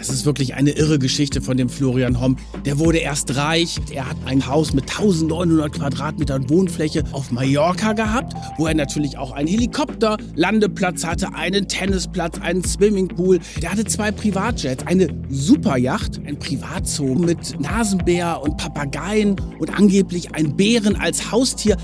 [0.00, 2.36] Das ist wirklich eine irre Geschichte von dem Florian Homm.
[2.64, 3.76] Der wurde erst reich.
[3.92, 9.32] Er hat ein Haus mit 1900 Quadratmetern Wohnfläche auf Mallorca gehabt, wo er natürlich auch
[9.32, 13.40] einen Helikopterlandeplatz hatte, einen Tennisplatz, einen Swimmingpool.
[13.60, 20.56] Der hatte zwei Privatjets, eine Superjacht, ein Privatzoo mit Nasenbär und Papageien und angeblich ein
[20.56, 21.76] Bären als Haustier.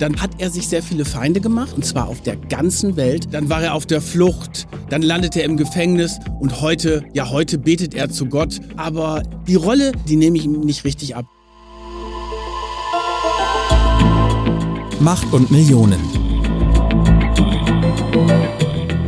[0.00, 3.34] Dann hat er sich sehr viele Feinde gemacht, und zwar auf der ganzen Welt.
[3.34, 7.58] Dann war er auf der Flucht, dann landete er im Gefängnis und heute, ja heute
[7.58, 8.60] betet er zu Gott.
[8.78, 11.26] Aber die Rolle, die nehme ich ihm nicht richtig ab.
[15.00, 16.00] Macht und Millionen.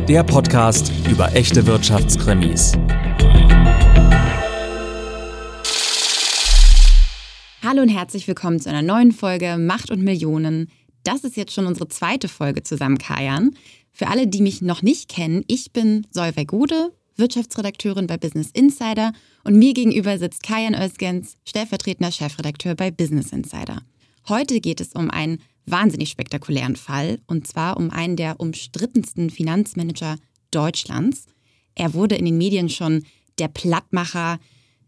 [0.07, 2.73] Der Podcast über echte Wirtschaftskrimis.
[7.63, 10.69] Hallo und herzlich willkommen zu einer neuen Folge Macht und Millionen,
[11.03, 13.55] das ist jetzt schon unsere zweite Folge zusammen, Kajan.
[13.91, 19.13] Für alle, die mich noch nicht kennen, ich bin Solveig Gude, Wirtschaftsredakteurin bei Business Insider
[19.43, 23.83] und mir gegenüber sitzt Kajan Özgens, stellvertretender Chefredakteur bei Business Insider.
[24.27, 30.17] Heute geht es um einen wahnsinnig spektakulären Fall und zwar um einen der umstrittensten Finanzmanager
[30.51, 31.25] Deutschlands.
[31.75, 33.05] Er wurde in den Medien schon
[33.37, 34.39] der Plattmacher,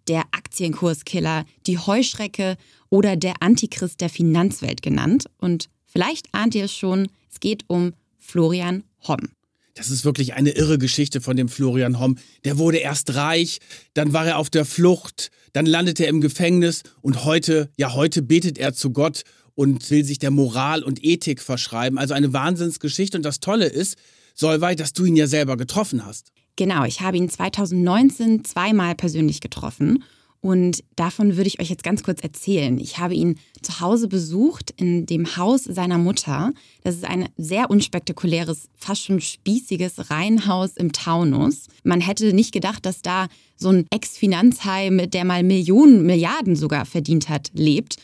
[0.08, 2.58] der Aktienkurskiller, die Heuschrecke
[2.90, 5.26] oder der Antichrist der Finanzwelt genannt.
[5.38, 9.30] Und Vielleicht ahnt ihr es schon, es geht um Florian Homm.
[9.76, 12.18] Das ist wirklich eine irre Geschichte von dem Florian Homm.
[12.44, 13.60] Der wurde erst reich,
[13.94, 18.22] dann war er auf der Flucht, dann landete er im Gefängnis und heute, ja heute
[18.22, 19.22] betet er zu Gott
[19.54, 21.98] und will sich der Moral und Ethik verschreiben.
[21.98, 23.96] Also eine Wahnsinnsgeschichte und das Tolle ist,
[24.34, 26.34] Solveig, dass du ihn ja selber getroffen hast.
[26.58, 30.04] Genau, ich habe ihn 2019 zweimal persönlich getroffen
[30.46, 32.78] und davon würde ich euch jetzt ganz kurz erzählen.
[32.78, 36.52] Ich habe ihn zu Hause besucht in dem Haus seiner Mutter.
[36.84, 41.66] Das ist ein sehr unspektakuläres, fast schon spießiges Reihenhaus im Taunus.
[41.84, 47.28] Man hätte nicht gedacht, dass da so ein Ex-Finanzheim, der mal Millionen, Milliarden sogar verdient
[47.28, 47.96] hat, lebt.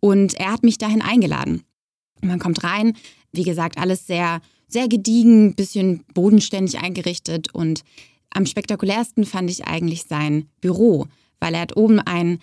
[0.00, 1.64] Und er hat mich dahin eingeladen.
[2.22, 2.94] Man kommt rein,
[3.32, 7.82] wie gesagt, alles sehr, sehr gediegen, bisschen bodenständig eingerichtet und
[8.32, 11.06] am spektakulärsten fand ich eigentlich sein Büro
[11.40, 12.38] weil er hat oben einen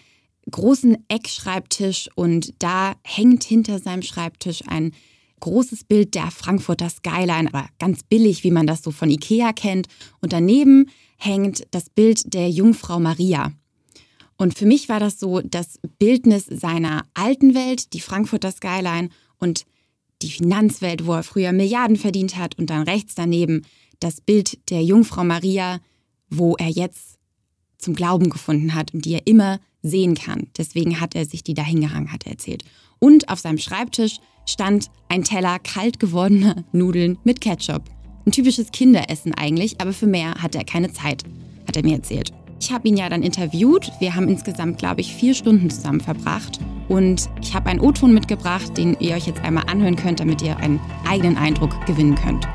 [0.52, 4.92] großen Eckschreibtisch und da hängt hinter seinem Schreibtisch ein
[5.40, 9.88] großes Bild der Frankfurter Skyline, aber ganz billig, wie man das so von Ikea kennt.
[10.20, 13.52] Und daneben hängt das Bild der Jungfrau Maria.
[14.38, 19.10] Und für mich war das so das Bildnis seiner alten Welt, die Frankfurter Skyline
[19.40, 19.66] und
[20.22, 23.64] die Finanzwelt, wo er früher Milliarden verdient hat und dann rechts daneben
[24.00, 25.80] das Bild der Jungfrau Maria,
[26.30, 27.17] wo er jetzt
[27.78, 30.48] zum Glauben gefunden hat und die er immer sehen kann.
[30.58, 32.64] Deswegen hat er sich die dahingehangen, hat er erzählt.
[33.00, 37.84] Und auf seinem Schreibtisch stand ein Teller kalt gewordener Nudeln mit Ketchup.
[38.26, 41.24] Ein typisches Kinderessen eigentlich, aber für mehr hat er keine Zeit,
[41.68, 42.32] hat er mir erzählt.
[42.60, 43.92] Ich habe ihn ja dann interviewt.
[44.00, 46.60] Wir haben insgesamt, glaube ich, vier Stunden zusammen verbracht.
[46.88, 50.58] Und ich habe einen O-Ton mitgebracht, den ihr euch jetzt einmal anhören könnt, damit ihr
[50.58, 52.48] einen eigenen Eindruck gewinnen könnt.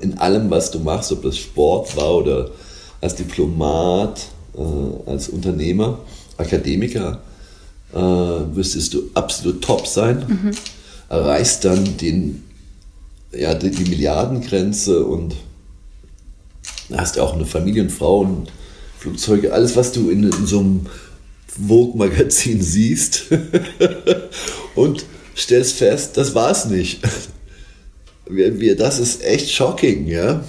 [0.00, 2.50] In allem, was du machst, ob das Sport war oder
[3.00, 6.00] als Diplomat, äh, als Unternehmer,
[6.36, 7.22] Akademiker,
[7.92, 10.50] äh, wirstest du absolut top sein, mhm.
[11.08, 12.44] erreichst dann den,
[13.32, 15.34] ja, die, die Milliardengrenze und
[16.92, 18.52] hast ja auch eine Familie und Frau und
[18.98, 20.86] Flugzeuge, alles, was du in, in so einem
[21.46, 23.26] Vogue-Magazin siehst.
[24.74, 27.00] Und stellst fest, das war es nicht
[28.28, 30.44] wir, wir, das ist echt shocking, ja.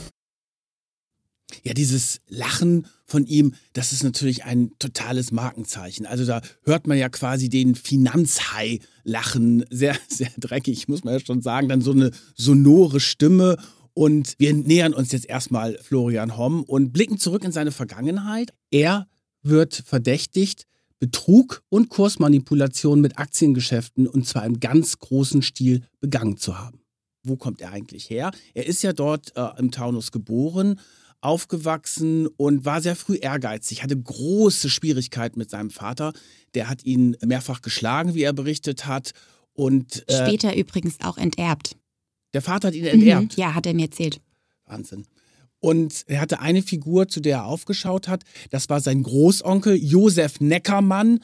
[1.63, 6.05] Ja, dieses Lachen von ihm, das ist natürlich ein totales Markenzeichen.
[6.05, 11.19] Also da hört man ja quasi den Finanzhai lachen, sehr, sehr dreckig, muss man ja
[11.19, 11.69] schon sagen.
[11.69, 13.57] Dann so eine sonore Stimme.
[13.93, 18.53] Und wir nähern uns jetzt erstmal Florian Homm und blicken zurück in seine Vergangenheit.
[18.69, 19.07] Er
[19.41, 20.67] wird verdächtigt,
[20.99, 26.81] Betrug und Kursmanipulation mit Aktiengeschäften und zwar im ganz großen Stil begangen zu haben
[27.27, 28.31] wo kommt er eigentlich her?
[28.53, 30.79] Er ist ja dort äh, im Taunus geboren,
[31.21, 36.13] aufgewachsen und war sehr früh ehrgeizig, hatte große Schwierigkeiten mit seinem Vater.
[36.53, 39.11] Der hat ihn mehrfach geschlagen, wie er berichtet hat.
[39.53, 41.75] Und, äh, Später übrigens auch enterbt.
[42.33, 43.37] Der Vater hat ihn enterbt.
[43.37, 44.21] Mhm, ja, hat er mir erzählt.
[44.65, 45.05] Wahnsinn.
[45.59, 48.23] Und er hatte eine Figur, zu der er aufgeschaut hat.
[48.51, 51.19] Das war sein Großonkel Josef Neckermann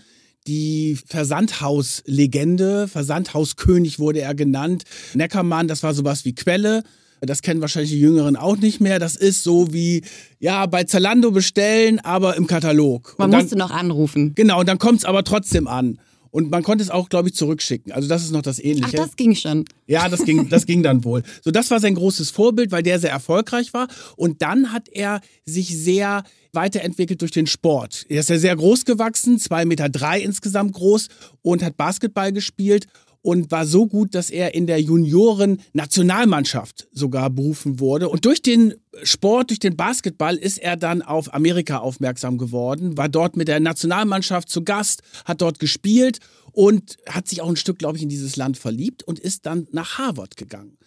[0.48, 4.84] die Versandhauslegende, Versandhauskönig wurde er genannt.
[5.14, 6.84] Neckermann, das war sowas wie Quelle.
[7.22, 9.00] Das kennen wahrscheinlich die Jüngeren auch nicht mehr.
[9.00, 10.04] Das ist so wie,
[10.40, 13.16] ja, bei Zalando bestellen, aber im Katalog.
[13.18, 14.36] Man dann, musste noch anrufen.
[14.36, 16.00] Genau, und dann kommt es aber trotzdem an.
[16.34, 17.92] Und man konnte es auch, glaube ich, zurückschicken.
[17.92, 18.98] Also das ist noch das Ähnliche.
[18.98, 19.66] Ach, das ging schon.
[19.86, 21.22] Ja, das ging, das ging dann wohl.
[21.44, 23.88] So, das war sein großes Vorbild, weil der sehr erfolgreich war.
[24.16, 28.08] Und dann hat er sich sehr weiterentwickelt durch den Sport.
[28.10, 31.08] Er ist ja sehr groß gewachsen, zwei Meter drei insgesamt groß
[31.44, 32.88] und hat Basketball gespielt
[33.24, 38.10] und war so gut, dass er in der Junioren-Nationalmannschaft sogar berufen wurde.
[38.10, 43.10] Und durch den Sport, durch den Basketball ist er dann auf Amerika aufmerksam geworden, war
[43.10, 46.20] dort mit der Nationalmannschaft zu Gast, hat dort gespielt
[46.52, 49.68] und hat sich auch ein Stück, glaube ich, in dieses Land verliebt und ist dann
[49.72, 50.78] nach Harvard gegangen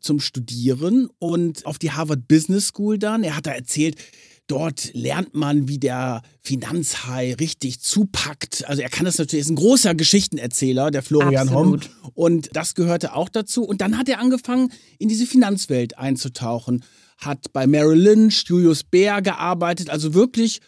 [0.00, 3.22] zum Studieren und auf die Harvard Business School dann.
[3.22, 3.96] Er hat da erzählt,
[4.46, 8.64] Dort lernt man, wie der Finanzhai richtig zupackt.
[8.68, 11.90] Also er kann das natürlich, ist ein großer Geschichtenerzähler, der Florian Absolut.
[12.02, 12.12] Homm.
[12.14, 13.64] Und das gehörte auch dazu.
[13.64, 16.84] Und dann hat er angefangen, in diese Finanzwelt einzutauchen.
[17.18, 20.60] Hat bei Merrill Lynch, Julius Baer gearbeitet, also wirklich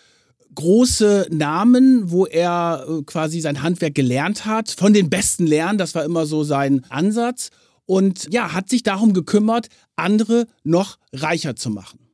[0.57, 5.95] große Namen, wo er äh, quasi sein Handwerk gelernt hat, von den Besten lernen, das
[5.95, 7.51] war immer so sein Ansatz.
[7.87, 12.08] Und ja, hat sich darum gekümmert, andere noch reicher zu machen.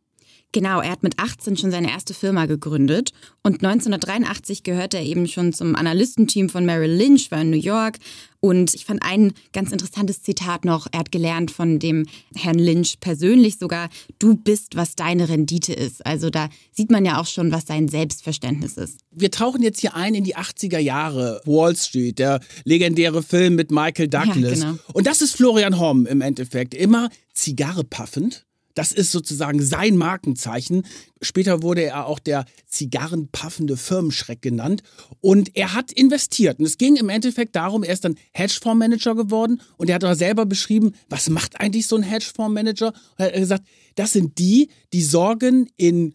[0.54, 3.10] Genau, er hat mit 18 schon seine erste Firma gegründet
[3.42, 7.98] und 1983 gehörte er eben schon zum Analystenteam von Merrill Lynch, war in New York
[8.38, 12.06] und ich fand ein ganz interessantes Zitat noch, er hat gelernt von dem
[12.36, 13.88] Herrn Lynch persönlich sogar,
[14.20, 16.06] du bist, was deine Rendite ist.
[16.06, 19.00] Also da sieht man ja auch schon, was sein Selbstverständnis ist.
[19.10, 23.72] Wir tauchen jetzt hier ein in die 80er Jahre, Wall Street, der legendäre Film mit
[23.72, 24.60] Michael Douglas.
[24.60, 24.78] Ja, genau.
[24.92, 30.84] Und das ist Florian Homm im Endeffekt, immer Zigarre puffend das ist sozusagen sein Markenzeichen.
[31.22, 34.82] Später wurde er auch der zigarrenpaffende Firmenschreck genannt.
[35.20, 36.58] Und er hat investiert.
[36.58, 39.60] Und es ging im Endeffekt darum, er ist dann Hedgefondsmanager geworden.
[39.76, 42.88] Und er hat auch selber beschrieben, was macht eigentlich so ein Hedgefondsmanager?
[42.88, 46.14] Und er hat gesagt, das sind die, die sorgen in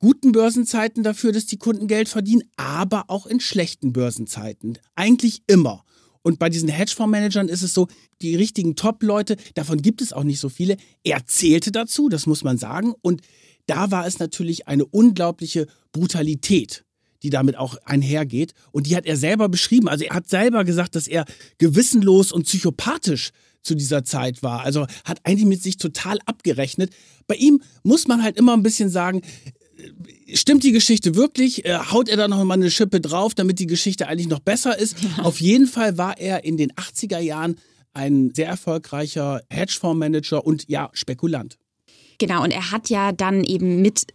[0.00, 4.78] guten Börsenzeiten dafür, dass die Kunden Geld verdienen, aber auch in schlechten Börsenzeiten.
[4.96, 5.84] Eigentlich immer.
[6.22, 7.88] Und bei diesen Hedgefondsmanagern ist es so,
[8.20, 10.76] die richtigen Top-Leute, davon gibt es auch nicht so viele.
[11.02, 12.94] Er zählte dazu, das muss man sagen.
[13.00, 13.22] Und
[13.66, 16.84] da war es natürlich eine unglaubliche Brutalität,
[17.22, 18.52] die damit auch einhergeht.
[18.72, 19.88] Und die hat er selber beschrieben.
[19.88, 21.24] Also er hat selber gesagt, dass er
[21.58, 23.30] gewissenlos und psychopathisch
[23.62, 24.60] zu dieser Zeit war.
[24.60, 26.92] Also hat eigentlich mit sich total abgerechnet.
[27.26, 29.22] Bei ihm muss man halt immer ein bisschen sagen,
[30.34, 31.64] stimmt die Geschichte wirklich?
[31.64, 34.78] Äh, haut er da noch mal eine Schippe drauf, damit die Geschichte eigentlich noch besser
[34.78, 34.96] ist?
[35.02, 35.24] Ja.
[35.24, 37.56] Auf jeden Fall war er in den 80er Jahren
[37.92, 41.58] ein sehr erfolgreicher Hedgefondsmanager und ja, Spekulant.
[42.18, 44.06] Genau, und er hat ja dann eben mit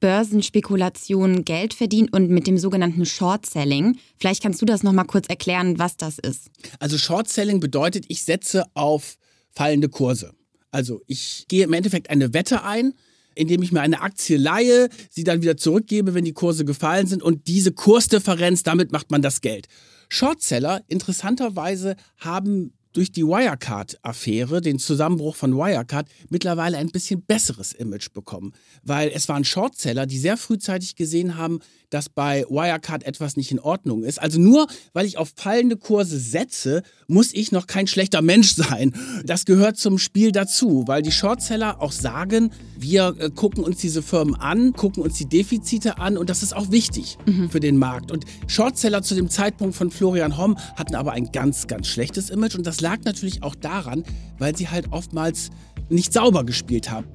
[0.00, 3.98] Börsenspekulationen Geld verdient und mit dem sogenannten Short Selling.
[4.16, 6.50] Vielleicht kannst du das noch mal kurz erklären, was das ist.
[6.78, 9.16] Also Short Selling bedeutet, ich setze auf
[9.50, 10.34] fallende Kurse.
[10.70, 12.94] Also ich gehe im Endeffekt eine Wette ein,
[13.38, 17.22] indem ich mir eine Aktie leihe, sie dann wieder zurückgebe, wenn die Kurse gefallen sind
[17.22, 19.68] und diese Kursdifferenz, damit macht man das Geld.
[20.08, 28.12] Shortseller, interessanterweise, haben durch die Wirecard-Affäre, den Zusammenbruch von Wirecard, mittlerweile ein bisschen besseres Image
[28.12, 28.52] bekommen.
[28.82, 33.60] Weil es waren Shortseller, die sehr frühzeitig gesehen haben, dass bei Wirecard etwas nicht in
[33.60, 34.20] Ordnung ist.
[34.20, 38.94] Also nur weil ich auf fallende Kurse setze, muss ich noch kein schlechter Mensch sein.
[39.24, 44.02] Das gehört zum Spiel dazu, weil die Shortseller auch sagen, wir äh, gucken uns diese
[44.02, 47.50] Firmen an, gucken uns die Defizite an und das ist auch wichtig mhm.
[47.50, 48.10] für den Markt.
[48.10, 52.54] Und Shortseller zu dem Zeitpunkt von Florian Homm hatten aber ein ganz, ganz schlechtes Image
[52.54, 54.04] und das lag natürlich auch daran,
[54.38, 55.50] weil sie halt oftmals
[55.88, 57.06] nicht sauber gespielt haben.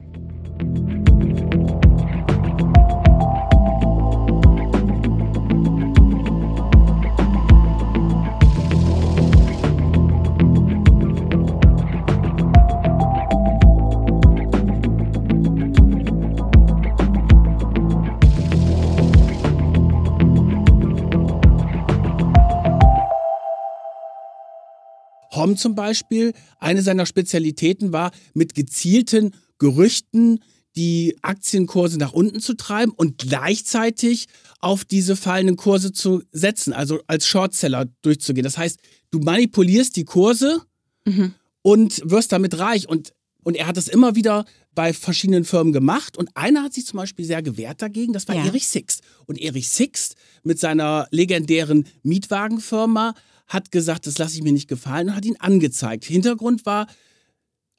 [25.44, 30.40] Tom zum Beispiel, eine seiner Spezialitäten war, mit gezielten Gerüchten
[30.78, 34.28] die Aktienkurse nach unten zu treiben und gleichzeitig
[34.60, 38.46] auf diese fallenden Kurse zu setzen, also als Shortseller durchzugehen.
[38.46, 38.80] Das heißt,
[39.12, 40.62] du manipulierst die Kurse
[41.06, 41.34] mhm.
[41.62, 42.88] und wirst damit reich.
[42.88, 46.18] Und, und er hat das immer wieder bei verschiedenen Firmen gemacht.
[46.18, 48.46] Und einer hat sich zum Beispiel sehr gewehrt dagegen, das war ja.
[48.46, 49.02] Erich Sixt.
[49.26, 53.14] Und Erich Sixt mit seiner legendären Mietwagenfirma
[53.48, 56.06] hat gesagt, das lasse ich mir nicht gefallen und hat ihn angezeigt.
[56.06, 56.88] Hintergrund war,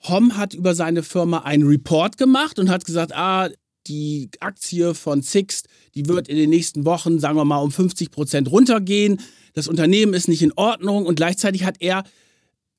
[0.03, 3.49] Hom hat über seine Firma einen Report gemacht und hat gesagt, ah,
[3.87, 8.11] die Aktie von Sixt, die wird in den nächsten Wochen, sagen wir mal, um 50
[8.11, 9.21] Prozent runtergehen.
[9.53, 12.05] Das Unternehmen ist nicht in Ordnung und gleichzeitig hat er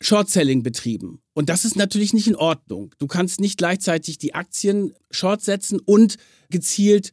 [0.02, 1.22] Short-Selling betrieben.
[1.34, 2.94] Und das ist natürlich nicht in Ordnung.
[2.98, 6.18] Du kannst nicht gleichzeitig die Aktien short setzen und
[6.50, 7.12] gezielt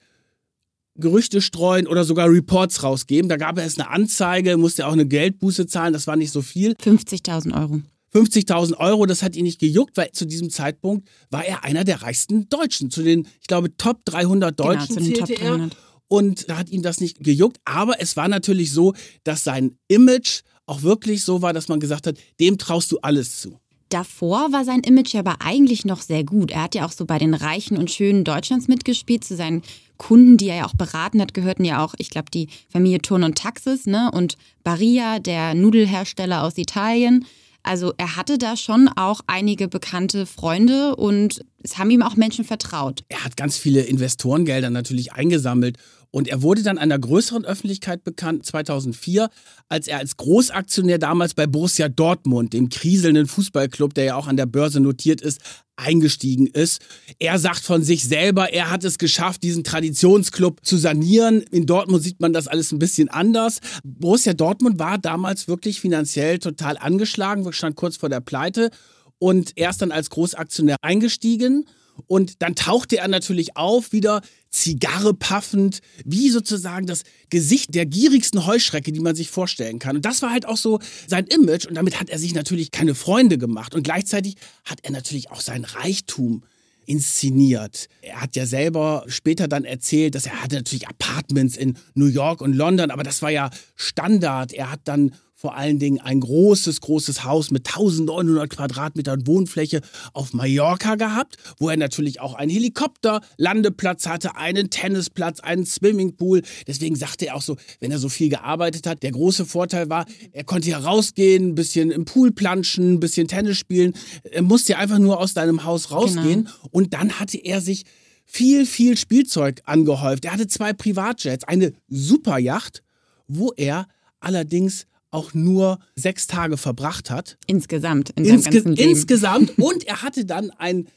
[0.96, 3.28] Gerüchte streuen oder sogar Reports rausgeben.
[3.28, 6.72] Da gab es eine Anzeige, musste auch eine Geldbuße zahlen, das war nicht so viel.
[6.72, 7.80] 50.000 Euro.
[8.14, 12.02] 50.000 Euro, das hat ihn nicht gejuckt, weil zu diesem Zeitpunkt war er einer der
[12.02, 12.90] reichsten Deutschen.
[12.90, 15.72] Zu den, ich glaube, Top 300 Deutschen genau, zu den Top 300.
[15.72, 15.78] er.
[16.08, 17.58] Und da hat ihm das nicht gejuckt.
[17.64, 18.92] Aber es war natürlich so,
[19.24, 23.40] dass sein Image auch wirklich so war, dass man gesagt hat, dem traust du alles
[23.40, 23.58] zu.
[23.88, 26.50] Davor war sein Image aber eigentlich noch sehr gut.
[26.50, 29.24] Er hat ja auch so bei den Reichen und Schönen Deutschlands mitgespielt.
[29.24, 29.62] Zu seinen
[30.02, 33.22] Kunden, die er ja auch beraten hat, gehörten ja auch, ich glaube, die Familie Turn
[33.22, 34.10] und Taxis ne?
[34.12, 37.24] und Barilla, der Nudelhersteller aus Italien.
[37.62, 42.44] Also er hatte da schon auch einige bekannte Freunde und es haben ihm auch Menschen
[42.44, 43.04] vertraut.
[43.08, 45.78] Er hat ganz viele Investorengelder natürlich eingesammelt
[46.12, 49.30] und er wurde dann einer größeren Öffentlichkeit bekannt 2004,
[49.68, 54.36] als er als Großaktionär damals bei Borussia Dortmund, dem kriselnden Fußballclub, der ja auch an
[54.36, 55.40] der Börse notiert ist,
[55.74, 56.82] eingestiegen ist.
[57.18, 61.40] Er sagt von sich selber, er hat es geschafft, diesen Traditionsclub zu sanieren.
[61.50, 63.60] In Dortmund sieht man das alles ein bisschen anders.
[63.82, 68.70] Borussia Dortmund war damals wirklich finanziell total angeschlagen, stand kurz vor der Pleite
[69.18, 71.64] und er ist dann als Großaktionär eingestiegen.
[72.06, 78.46] Und dann tauchte er natürlich auf, wieder Zigarre paffend, wie sozusagen das Gesicht der gierigsten
[78.46, 79.96] Heuschrecke, die man sich vorstellen kann.
[79.96, 80.78] Und das war halt auch so
[81.08, 81.66] sein Image.
[81.66, 83.74] Und damit hat er sich natürlich keine Freunde gemacht.
[83.74, 86.44] Und gleichzeitig hat er natürlich auch sein Reichtum
[86.84, 87.88] inszeniert.
[88.02, 92.40] Er hat ja selber später dann erzählt, dass er hatte natürlich Apartments in New York
[92.40, 94.52] und London, aber das war ja Standard.
[94.52, 99.80] Er hat dann vor allen Dingen ein großes, großes Haus mit 1900 Quadratmetern Wohnfläche
[100.12, 106.42] auf Mallorca gehabt, wo er natürlich auch einen Helikopterlandeplatz hatte, einen Tennisplatz, einen Swimmingpool.
[106.68, 110.06] Deswegen sagte er auch so, wenn er so viel gearbeitet hat, der große Vorteil war,
[110.30, 113.94] er konnte hier rausgehen, ein bisschen im Pool planschen, ein bisschen Tennis spielen.
[114.22, 116.44] Er musste ja einfach nur aus deinem Haus rausgehen.
[116.44, 116.68] Genau.
[116.70, 117.82] Und dann hatte er sich
[118.24, 120.24] viel, viel Spielzeug angehäuft.
[120.24, 122.84] Er hatte zwei Privatjets, eine Superjacht,
[123.26, 123.88] wo er
[124.20, 127.38] allerdings auch nur sechs Tage verbracht hat.
[127.46, 128.90] Insgesamt, in Insge ganzen Leben.
[128.90, 129.58] Insgesamt.
[129.58, 130.88] Und er hatte dann ein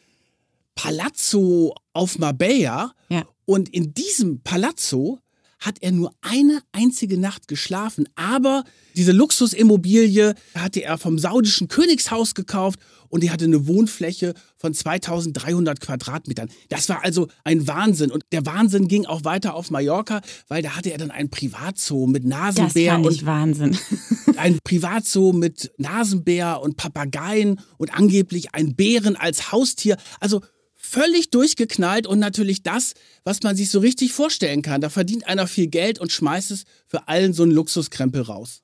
[0.74, 2.93] Palazzo auf Marbella.
[3.10, 3.25] Ja.
[3.45, 5.19] Und in diesem Palazzo
[5.59, 8.07] hat er nur eine einzige Nacht geschlafen.
[8.15, 8.63] Aber
[8.95, 15.79] diese Luxusimmobilie hatte er vom saudischen Königshaus gekauft und die hatte eine Wohnfläche von 2300
[15.79, 16.50] Quadratmetern.
[16.69, 18.12] Das war also ein Wahnsinn.
[18.12, 22.07] Und der Wahnsinn ging auch weiter auf Mallorca, weil da hatte er dann ein Privatzoo
[22.07, 22.97] mit Nasenbär.
[22.97, 23.77] Das fand ich Wahnsinn.
[24.38, 29.97] ein Privatzoo mit Nasenbär und Papageien und angeblich ein Bären als Haustier.
[30.19, 30.41] Also
[30.85, 34.81] völlig durchgeknallt und natürlich das, was man sich so richtig vorstellen kann.
[34.81, 38.61] Da verdient einer viel Geld und schmeißt es für allen so einen Luxuskrempel raus.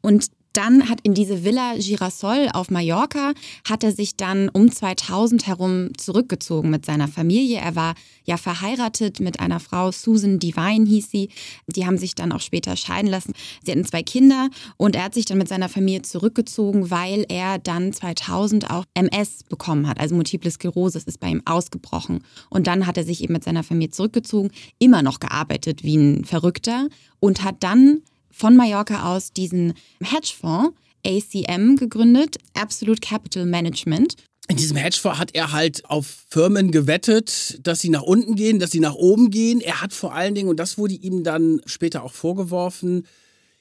[0.00, 3.32] Und dann hat in diese Villa Girasol auf Mallorca,
[3.68, 7.58] hat er sich dann um 2000 herum zurückgezogen mit seiner Familie.
[7.58, 7.94] Er war
[8.24, 11.28] ja verheiratet mit einer Frau, Susan Divine hieß sie.
[11.66, 13.34] Die haben sich dann auch später scheiden lassen.
[13.64, 17.58] Sie hatten zwei Kinder und er hat sich dann mit seiner Familie zurückgezogen, weil er
[17.58, 20.00] dann 2000 auch MS bekommen hat.
[20.00, 22.24] Also Multiple Sklerose ist bei ihm ausgebrochen.
[22.48, 26.24] Und dann hat er sich eben mit seiner Familie zurückgezogen, immer noch gearbeitet wie ein
[26.24, 26.88] Verrückter
[27.20, 28.02] und hat dann
[28.36, 30.76] von Mallorca aus diesen Hedgefonds
[31.06, 34.16] ACM gegründet, Absolute Capital Management.
[34.48, 38.70] In diesem Hedgefonds hat er halt auf Firmen gewettet, dass sie nach unten gehen, dass
[38.70, 39.60] sie nach oben gehen.
[39.60, 43.06] Er hat vor allen Dingen, und das wurde ihm dann später auch vorgeworfen,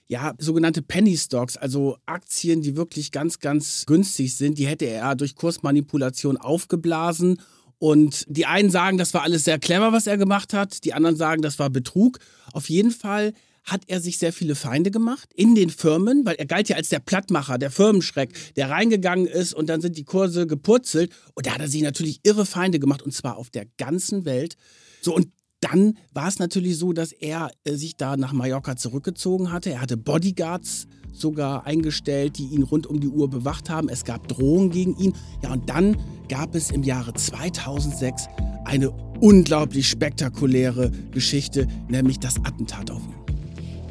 [0.08, 5.16] ja, sogenannte Penny Stocks, also Aktien, die wirklich ganz, ganz günstig sind, die hätte er
[5.16, 7.42] durch Kursmanipulation aufgeblasen.
[7.80, 10.84] Und die einen sagen, das war alles sehr clever, was er gemacht hat.
[10.84, 12.20] Die anderen sagen, das war Betrug.
[12.54, 13.34] Auf jeden Fall
[13.66, 16.90] hat er sich sehr viele Feinde gemacht in den Firmen, weil er galt ja als
[16.90, 21.12] der Plattmacher, der Firmenschreck, der reingegangen ist und dann sind die Kurse gepurzelt.
[21.34, 24.56] Und da hat er sich natürlich irre Feinde gemacht und zwar auf der ganzen Welt.
[25.02, 25.30] So, und
[25.62, 29.72] dann war es natürlich so, dass er äh, sich da nach Mallorca zurückgezogen hatte.
[29.72, 33.90] Er hatte Bodyguards sogar eingestellt, die ihn rund um die Uhr bewacht haben.
[33.90, 35.14] Es gab Drohungen gegen ihn.
[35.42, 35.98] Ja, und dann
[36.30, 38.28] gab es im Jahre 2006
[38.66, 38.92] eine
[39.22, 43.25] unglaublich spektakuläre Geschichte, nämlich das Attentat auf ihn.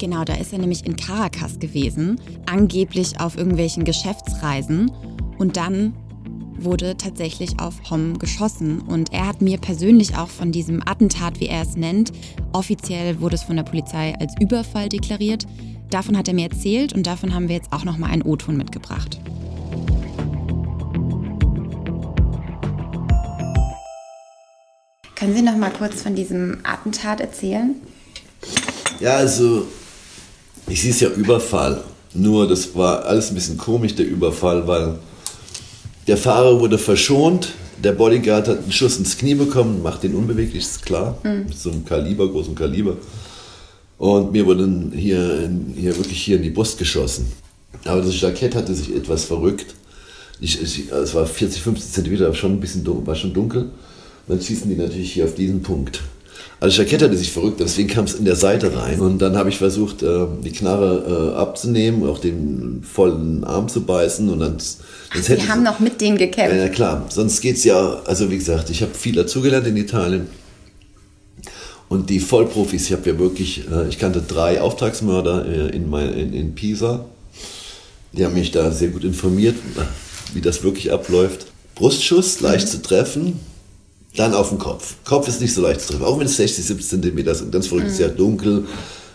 [0.04, 4.92] Genau, da ist er nämlich in Caracas gewesen, angeblich auf irgendwelchen Geschäftsreisen.
[5.38, 5.94] Und dann
[6.58, 8.82] wurde tatsächlich auf Hom geschossen.
[8.82, 12.12] Und er hat mir persönlich auch von diesem Attentat, wie er es nennt,
[12.52, 15.46] offiziell wurde es von der Polizei als Überfall deklariert.
[15.88, 19.18] Davon hat er mir erzählt und davon haben wir jetzt auch nochmal einen O-Ton mitgebracht.
[25.14, 27.76] Können Sie noch mal kurz von diesem Attentat erzählen?
[29.00, 29.66] Ja, also
[30.68, 31.82] ich sehe es ja Überfall.
[32.14, 34.98] Nur das war alles ein bisschen komisch, der Überfall, weil
[36.06, 37.52] Der Fahrer wurde verschont.
[37.82, 41.18] Der Bodyguard hat einen Schuss ins Knie bekommen, macht den unbeweglich, ist klar.
[41.22, 41.46] Mhm.
[41.46, 42.96] Mit so einem Kaliber, großem Kaliber.
[43.98, 47.32] Und mir wurde hier, hier wirklich hier in die Brust geschossen.
[47.84, 49.74] Aber das Jackett hatte sich etwas verrückt.
[50.40, 53.70] Ich, ich, es war 40, 50 Zentimeter, schon ein bisschen dunkel, war schon dunkel.
[54.28, 56.02] dann schießen die natürlich hier auf diesen Punkt.
[56.64, 58.98] Also Jackett hatte sich verrückt, deswegen kam es in der Seite rein.
[58.98, 63.82] Und dann habe ich versucht, äh, die Knarre äh, abzunehmen, auch den vollen Arm zu
[63.82, 64.30] beißen.
[64.30, 64.56] Und dann,
[65.10, 66.56] Ach, Sie haben noch mit denen gekämpft.
[66.56, 67.04] Ja, klar.
[67.10, 70.26] Sonst geht es ja, also wie gesagt, ich habe viel dazugelernt in Italien.
[71.90, 76.32] Und die Vollprofis, ich habe ja wirklich, äh, ich kannte drei Auftragsmörder in, mein, in,
[76.32, 77.04] in Pisa.
[78.14, 79.56] Die haben mich da sehr gut informiert,
[80.32, 81.44] wie das wirklich abläuft.
[81.74, 82.70] Brustschuss, leicht mhm.
[82.70, 83.40] zu treffen,
[84.16, 84.94] dann auf den Kopf.
[85.04, 87.52] Kopf ist nicht so leicht zu treffen, auch wenn es 60, 70 Zentimeter sind.
[87.52, 87.92] Ganz verrückt, mhm.
[87.92, 88.64] sehr dunkel.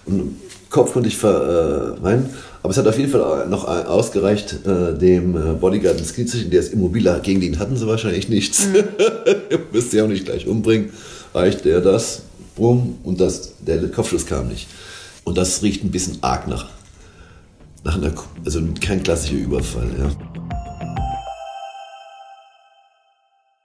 [0.06, 0.36] Und
[0.70, 2.18] Kopf konnte ich ver, äh.
[2.62, 6.38] Aber es hat auf jeden Fall noch ausgereicht, äh, dem äh, Bodyguard ins Knie zu
[6.38, 6.52] schicken.
[6.52, 7.20] Der ist immobiler.
[7.22, 8.68] Gegen den hatten sie wahrscheinlich nichts.
[8.68, 8.84] Mhm.
[9.72, 10.92] Müsste ja auch nicht gleich umbringen.
[11.34, 12.24] Reicht der das,
[12.58, 14.68] bumm, und das, der Kopfschuss kam nicht.
[15.24, 16.70] Und das riecht ein bisschen arg nach,
[17.86, 18.14] nach einer,
[18.44, 19.90] also kein klassischer Überfall.
[19.98, 20.12] Ja.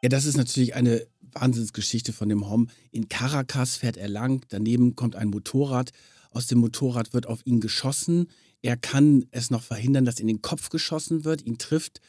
[0.05, 2.69] Ja, das ist natürlich eine Wahnsinnsgeschichte von dem Hom.
[2.91, 5.91] In Caracas fährt er lang, daneben kommt ein Motorrad.
[6.31, 8.29] Aus dem Motorrad wird auf ihn geschossen.
[8.63, 11.43] Er kann es noch verhindern, dass in den Kopf geschossen wird.
[11.43, 12.01] Ihn trifft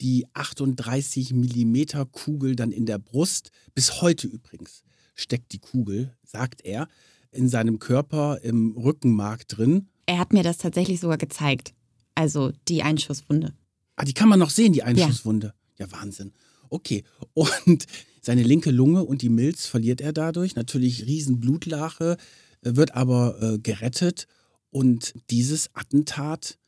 [0.00, 3.50] die 38 Millimeter Kugel dann in der Brust.
[3.74, 4.82] Bis heute übrigens
[5.14, 6.88] steckt die Kugel, sagt er,
[7.32, 9.88] in seinem Körper im Rückenmark drin.
[10.06, 11.74] Er hat mir das tatsächlich sogar gezeigt.
[12.14, 13.54] Also die Einschusswunde.
[13.96, 15.54] Ah, die kann man noch sehen, die Einschusswunde.
[15.78, 16.32] Ja, ja Wahnsinn.
[16.70, 17.04] Okay.
[17.34, 17.86] Und
[18.20, 20.56] seine linke Lunge und die Milz verliert er dadurch.
[20.56, 22.16] Natürlich Riesenblutlache,
[22.62, 24.26] äh, wird aber äh, gerettet.
[24.70, 26.58] Und dieses Attentat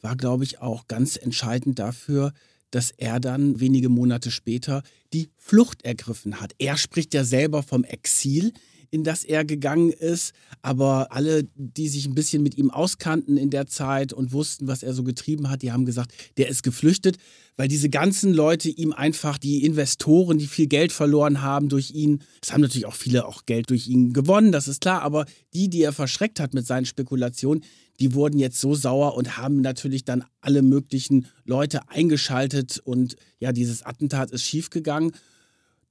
[0.00, 2.32] war, glaube ich, auch ganz entscheidend dafür,
[2.70, 6.52] dass er dann wenige Monate später die Flucht ergriffen hat.
[6.58, 8.52] Er spricht ja selber vom Exil
[8.90, 10.32] in das er gegangen ist.
[10.62, 14.82] Aber alle, die sich ein bisschen mit ihm auskannten in der Zeit und wussten, was
[14.82, 17.16] er so getrieben hat, die haben gesagt, der ist geflüchtet,
[17.56, 22.22] weil diese ganzen Leute ihm einfach, die Investoren, die viel Geld verloren haben durch ihn,
[22.42, 25.68] es haben natürlich auch viele auch Geld durch ihn gewonnen, das ist klar, aber die,
[25.68, 27.64] die er verschreckt hat mit seinen Spekulationen,
[28.00, 33.52] die wurden jetzt so sauer und haben natürlich dann alle möglichen Leute eingeschaltet und ja,
[33.52, 35.12] dieses Attentat ist schiefgegangen.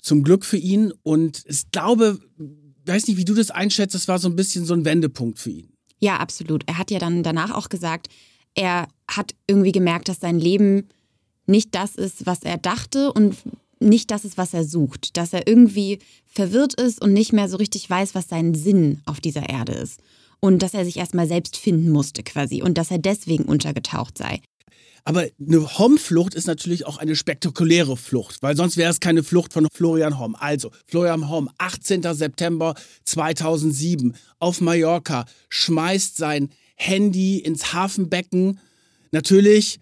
[0.01, 2.19] Zum Glück für ihn und ich glaube,
[2.87, 5.51] weiß nicht, wie du das einschätzt, das war so ein bisschen so ein Wendepunkt für
[5.51, 5.69] ihn.
[5.99, 6.63] Ja, absolut.
[6.67, 8.07] Er hat ja dann danach auch gesagt,
[8.53, 10.87] er hat irgendwie gemerkt, dass sein Leben
[11.45, 13.35] nicht das ist, was er dachte und
[13.79, 15.17] nicht das ist, was er sucht.
[15.17, 19.19] Dass er irgendwie verwirrt ist und nicht mehr so richtig weiß, was sein Sinn auf
[19.19, 20.01] dieser Erde ist.
[20.39, 24.41] Und dass er sich erstmal selbst finden musste quasi und dass er deswegen untergetaucht sei.
[25.07, 29.53] Aber eine Homm-Flucht ist natürlich auch eine spektakuläre Flucht, weil sonst wäre es keine Flucht
[29.53, 30.35] von Florian Homm.
[30.35, 32.03] Also, Florian Homm, 18.
[32.13, 38.59] September 2007 auf Mallorca, schmeißt sein Handy ins Hafenbecken.
[39.13, 39.79] Natürlich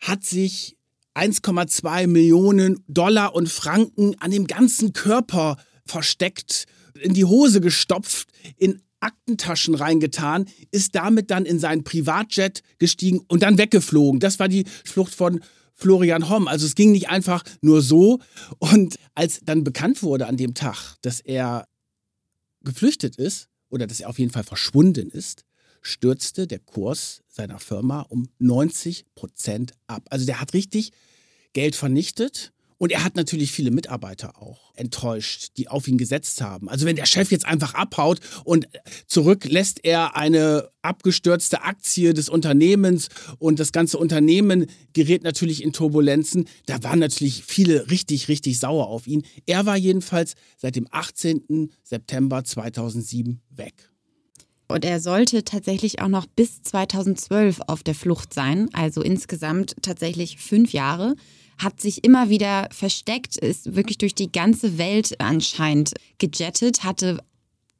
[0.00, 0.78] hat sich
[1.14, 6.64] 1,2 Millionen Dollar und Franken an dem ganzen Körper versteckt,
[6.98, 13.42] in die Hose gestopft, in Aktentaschen reingetan, ist damit dann in seinen Privatjet gestiegen und
[13.42, 14.18] dann weggeflogen.
[14.18, 15.40] Das war die Flucht von
[15.74, 16.48] Florian Homm.
[16.48, 18.20] Also es ging nicht einfach nur so.
[18.58, 21.68] Und als dann bekannt wurde an dem Tag, dass er
[22.62, 25.44] geflüchtet ist oder dass er auf jeden Fall verschwunden ist,
[25.82, 30.06] stürzte der Kurs seiner Firma um 90 Prozent ab.
[30.10, 30.92] Also der hat richtig
[31.52, 32.52] Geld vernichtet
[32.84, 36.68] und er hat natürlich viele Mitarbeiter auch enttäuscht, die auf ihn gesetzt haben.
[36.68, 38.68] Also wenn der Chef jetzt einfach abhaut und
[39.06, 45.72] zurück lässt er eine abgestürzte Aktie des Unternehmens und das ganze Unternehmen gerät natürlich in
[45.72, 46.46] Turbulenzen.
[46.66, 49.22] Da waren natürlich viele richtig, richtig sauer auf ihn.
[49.46, 51.72] Er war jedenfalls seit dem 18.
[51.84, 53.94] September 2007 weg.
[54.68, 60.36] Und er sollte tatsächlich auch noch bis 2012 auf der Flucht sein, also insgesamt tatsächlich
[60.36, 61.16] fünf Jahre
[61.58, 67.18] hat sich immer wieder versteckt, ist wirklich durch die ganze Welt anscheinend gejettet, hatte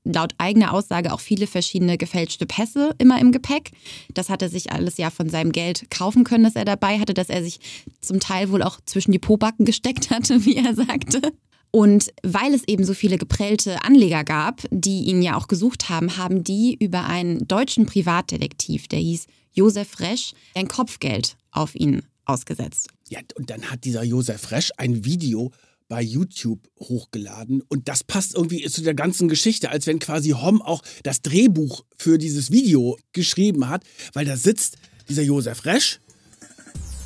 [0.04, 3.72] laut eigener Aussage auch viele verschiedene gefälschte Pässe immer im Gepäck.
[4.12, 7.14] Das hat er sich alles ja von seinem Geld kaufen können, das er dabei hatte,
[7.14, 7.58] dass er sich
[8.00, 11.32] zum Teil wohl auch zwischen die Pobacken gesteckt hatte, wie er sagte.
[11.70, 16.16] Und weil es eben so viele geprellte Anleger gab, die ihn ja auch gesucht haben,
[16.16, 22.93] haben die über einen deutschen Privatdetektiv, der hieß Josef Resch, ein Kopfgeld auf ihn ausgesetzt.
[23.08, 25.52] Ja, und dann hat dieser Josef Resch ein Video
[25.88, 30.62] bei YouTube hochgeladen und das passt irgendwie zu der ganzen Geschichte, als wenn quasi Hom
[30.62, 34.76] auch das Drehbuch für dieses Video geschrieben hat, weil da sitzt
[35.08, 36.00] dieser Josef Resch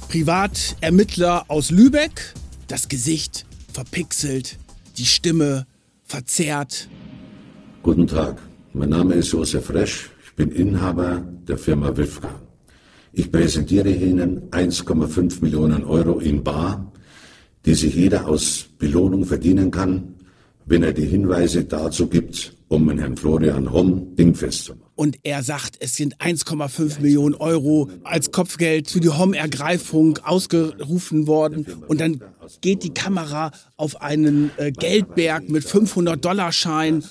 [0.09, 2.33] Privatermittler aus Lübeck.
[2.67, 4.59] Das Gesicht verpixelt,
[4.97, 5.67] die Stimme
[6.03, 6.89] verzerrt.
[7.83, 8.41] Guten Tag,
[8.73, 10.11] mein Name ist Josef Resch.
[10.25, 12.48] Ich bin Inhaber der Firma Wifka.
[13.19, 16.93] Ich präsentiere Ihnen 1,5 Millionen Euro in Bar,
[17.67, 20.15] die sich jeder aus Belohnung verdienen kann,
[20.67, 24.93] wenn er die Hinweise dazu gibt, um Herrn Florian Homm dingfest zu machen.
[24.95, 31.67] Und er sagt, es sind 1,5 Millionen Euro als Kopfgeld für die Homm-Ergreifung ausgerufen worden.
[31.89, 32.21] Und dann
[32.61, 37.03] geht die Kamera auf einen äh, Geldberg mit 500-Dollar-Schein.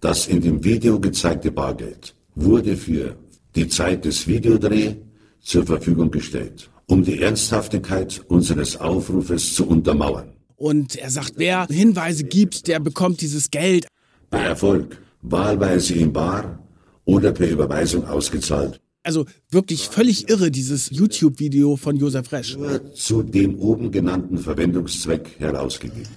[0.00, 3.16] Das in dem Video gezeigte Bargeld wurde für
[3.54, 4.96] die Zeit des Videodreh
[5.44, 10.32] zur Verfügung gestellt, um die Ernsthaftigkeit unseres Aufrufes zu untermauern.
[10.56, 13.86] Und er sagt, wer Hinweise gibt, der bekommt dieses Geld.
[14.30, 16.58] Bei Erfolg wahlweise in Bar
[17.04, 18.80] oder per Überweisung ausgezahlt.
[19.02, 22.56] Also wirklich völlig irre, dieses YouTube-Video von Josef Resch.
[22.56, 26.08] Nur zu dem oben genannten Verwendungszweck herausgegeben.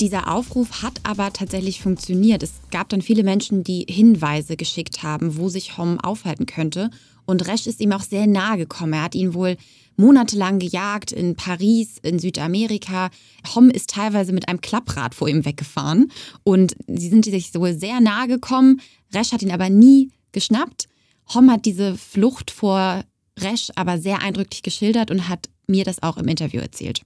[0.00, 2.42] Dieser Aufruf hat aber tatsächlich funktioniert.
[2.42, 6.88] Es gab dann viele Menschen, die Hinweise geschickt haben, wo sich Hom aufhalten könnte.
[7.26, 8.94] Und Resch ist ihm auch sehr nahe gekommen.
[8.94, 9.58] Er hat ihn wohl
[9.96, 13.10] monatelang gejagt in Paris, in Südamerika.
[13.54, 16.10] Hom ist teilweise mit einem Klapprad vor ihm weggefahren.
[16.44, 18.80] Und sie sind sich wohl sehr nahe gekommen.
[19.12, 20.88] Resch hat ihn aber nie geschnappt.
[21.34, 23.04] Hom hat diese Flucht vor
[23.38, 27.02] Resch aber sehr eindrücklich geschildert und hat mir das auch im Interview erzählt.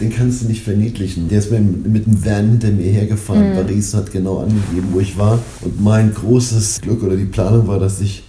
[0.00, 1.28] Den kannst du nicht verniedlichen.
[1.28, 3.50] Der ist mit, mit dem Van hinter mir hergefahren.
[3.50, 3.54] Mhm.
[3.54, 5.38] Paris hat genau angegeben, wo ich war.
[5.60, 8.24] Und mein großes Glück oder die Planung war, dass ich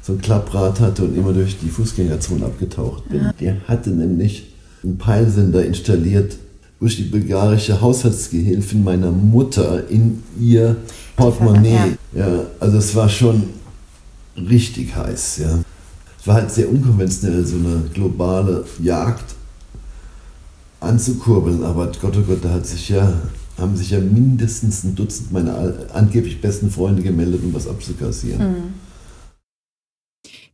[0.00, 3.32] so ein Klapprad hatte und immer durch die Fußgängerzone abgetaucht bin.
[3.40, 4.52] Der hatte nämlich
[4.84, 6.36] einen Peilsender installiert,
[6.78, 10.76] wo ich die bulgarische Haushaltsgehilfin meiner Mutter in ihr
[11.16, 11.96] Portemonnaie.
[12.14, 13.42] Ja, also es war schon
[14.36, 15.38] richtig heiß.
[15.38, 15.58] Ja.
[16.20, 19.34] Es war halt sehr unkonventionell, so eine globale Jagd
[20.80, 23.12] anzukurbeln, aber Gott, oh Gott, da hat sich ja,
[23.58, 28.42] haben sich ja mindestens ein Dutzend meiner angeblich besten Freunde gemeldet, um was abzukassieren.
[28.42, 28.87] Mhm.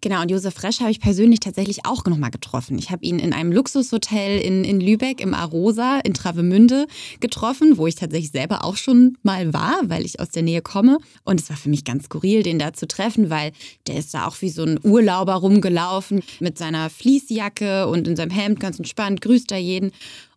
[0.05, 2.79] Genau, und Josef Resch habe ich persönlich tatsächlich auch nochmal getroffen.
[2.79, 6.87] Ich habe ihn in einem Luxushotel in, in Lübeck im Arosa in Travemünde
[7.21, 10.99] getroffen, wo ich tatsächlich selber auch schon mal war, weil ich aus der Nähe komme.
[11.25, 13.53] Und es war für mich ganz skurril, den da zu treffen, weil
[13.87, 18.31] der ist da auch wie so ein Urlauber rumgelaufen mit seiner Fließjacke und in seinem
[18.31, 19.91] Hemd ganz entspannt, grüßt da jeden.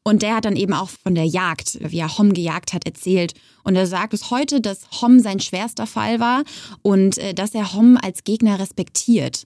[0.03, 3.33] Und der hat dann eben auch von der Jagd, wie er Hom gejagt hat, erzählt.
[3.65, 6.45] Und er sagt bis heute, dass Hom sein schwerster Fall war
[6.83, 9.45] und äh, dass er Hom als Gegner respektiert.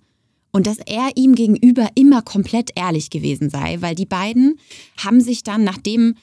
[0.51, 4.59] Und dass er ihm gegenüber immer komplett ehrlich gewesen sei, weil die beiden
[4.97, 6.15] haben sich dann, nachdem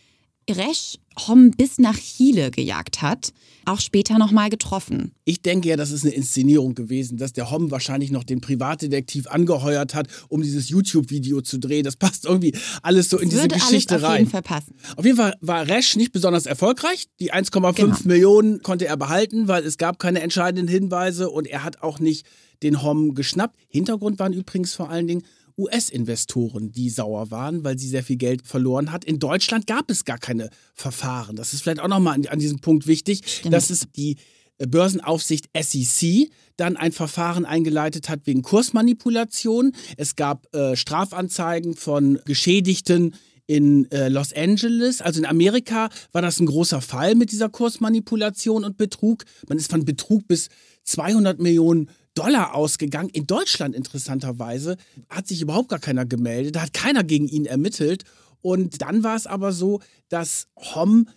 [0.50, 3.32] Resch Hom bis nach Chile gejagt hat,
[3.64, 5.12] auch später nochmal getroffen.
[5.24, 9.26] Ich denke ja, das ist eine Inszenierung gewesen, dass der Hom wahrscheinlich noch den Privatdetektiv
[9.26, 11.84] angeheuert hat, um dieses YouTube-Video zu drehen.
[11.84, 14.18] Das passt irgendwie alles so in Würde diese Geschichte alles auf rein.
[14.20, 14.74] jeden Fall passen.
[14.96, 17.06] Auf jeden Fall war Resch nicht besonders erfolgreich.
[17.20, 17.96] Die 1,5 Genau.
[18.04, 22.26] Millionen konnte er behalten, weil es gab keine entscheidenden Hinweise und er hat auch nicht
[22.62, 23.56] den Hom geschnappt.
[23.68, 25.22] Hintergrund waren übrigens vor allen Dingen
[25.58, 29.04] US-Investoren, die sauer waren, weil sie sehr viel Geld verloren hat.
[29.04, 31.36] In Deutschland gab es gar keine Verfahren.
[31.36, 33.52] Das ist vielleicht auch nochmal an, an diesem Punkt wichtig, Stimmt.
[33.52, 34.16] dass es die
[34.58, 39.72] äh, Börsenaufsicht SEC dann ein Verfahren eingeleitet hat wegen Kursmanipulation.
[39.96, 43.14] Es gab äh, Strafanzeigen von Geschädigten
[43.48, 48.62] in äh, Los Angeles, also in Amerika, war das ein großer Fall mit dieser Kursmanipulation
[48.62, 49.24] und Betrug.
[49.48, 50.48] Man ist von Betrug bis
[50.84, 53.10] 200 Millionen Dollar ausgegangen.
[53.10, 54.76] In Deutschland interessanterweise
[55.08, 58.04] hat sich überhaupt gar keiner gemeldet, da hat keiner gegen ihn ermittelt.
[58.40, 61.08] Und dann war es aber so, dass Hom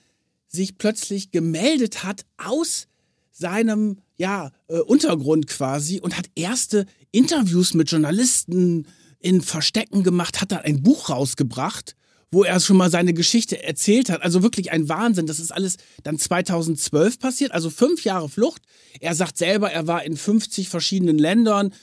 [0.47, 2.87] sich plötzlich gemeldet hat aus
[3.31, 8.85] seinem ja, äh, Untergrund quasi und hat erste Interviews mit Journalisten
[9.19, 11.95] in Verstecken gemacht, hat dann ein Buch rausgebracht,
[12.31, 14.21] wo er schon mal seine Geschichte erzählt hat.
[14.21, 15.27] Also wirklich ein Wahnsinn.
[15.27, 18.61] Das ist alles dann 2012 passiert, also fünf Jahre Flucht.
[19.01, 21.73] Er sagt selber, er war in 50 verschiedenen Ländern,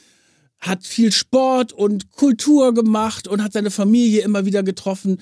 [0.58, 5.20] hat viel Sport und Kultur gemacht und hat seine Familie immer wieder getroffen.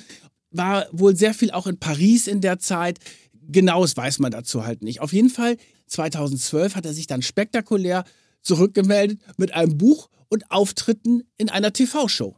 [0.52, 3.00] War wohl sehr viel auch in Paris in der Zeit.
[3.48, 5.00] Genaues weiß man dazu halt nicht.
[5.00, 5.56] Auf jeden Fall,
[5.88, 8.04] 2012 hat er sich dann spektakulär
[8.42, 12.36] zurückgemeldet mit einem Buch und Auftritten in einer TV-Show.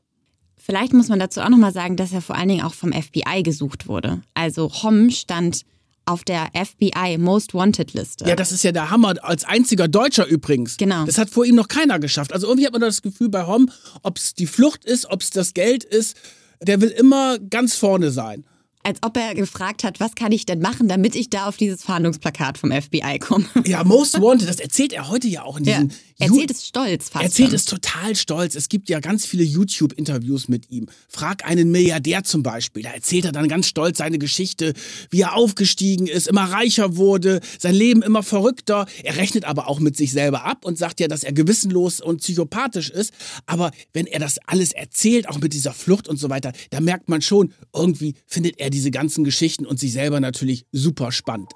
[0.68, 3.42] Vielleicht muss man dazu auch nochmal sagen, dass er vor allen Dingen auch vom FBI
[3.42, 4.20] gesucht wurde.
[4.34, 5.62] Also Hom stand
[6.04, 8.26] auf der FBI Most Wanted Liste.
[8.26, 9.14] Ja, das ist ja der Hammer.
[9.22, 10.76] Als einziger Deutscher übrigens.
[10.76, 11.06] Genau.
[11.06, 12.34] Das hat vor ihm noch keiner geschafft.
[12.34, 13.70] Also irgendwie hat man das Gefühl bei Hom,
[14.02, 16.16] ob es die Flucht ist, ob es das Geld ist,
[16.62, 18.44] der will immer ganz vorne sein.
[18.88, 21.82] Als ob er gefragt hat, was kann ich denn machen, damit ich da auf dieses
[21.82, 23.44] Fahndungsplakat vom FBI komme.
[23.66, 25.82] Ja, Most Wanted, das erzählt er heute ja auch in Ja.
[25.82, 27.24] diesen Erzählt es stolz fast.
[27.24, 28.56] Erzählt es total stolz.
[28.56, 30.86] Es gibt ja ganz viele YouTube-Interviews mit ihm.
[31.08, 32.82] Frag einen Milliardär zum Beispiel.
[32.82, 34.72] Da erzählt er dann ganz stolz seine Geschichte,
[35.10, 38.86] wie er aufgestiegen ist, immer reicher wurde, sein Leben immer verrückter.
[39.04, 42.20] Er rechnet aber auch mit sich selber ab und sagt ja, dass er gewissenlos und
[42.20, 43.12] psychopathisch ist.
[43.46, 47.08] Aber wenn er das alles erzählt, auch mit dieser Flucht und so weiter, da merkt
[47.08, 51.50] man schon, irgendwie findet er diese ganzen Geschichten und sich selber natürlich super spannend.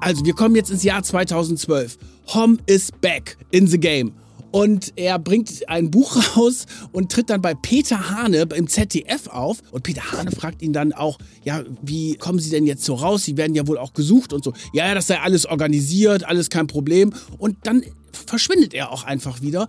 [0.00, 1.96] Also, wir kommen jetzt ins Jahr 2012.
[2.34, 4.12] Hom is back in the game.
[4.54, 9.60] Und er bringt ein Buch raus und tritt dann bei Peter Hane im ZDF auf.
[9.72, 13.24] Und Peter Hane fragt ihn dann auch, ja, wie kommen Sie denn jetzt so raus?
[13.24, 14.52] Sie werden ja wohl auch gesucht und so.
[14.72, 17.12] Ja, ja, das sei alles organisiert, alles kein Problem.
[17.36, 19.66] Und dann verschwindet er auch einfach wieder.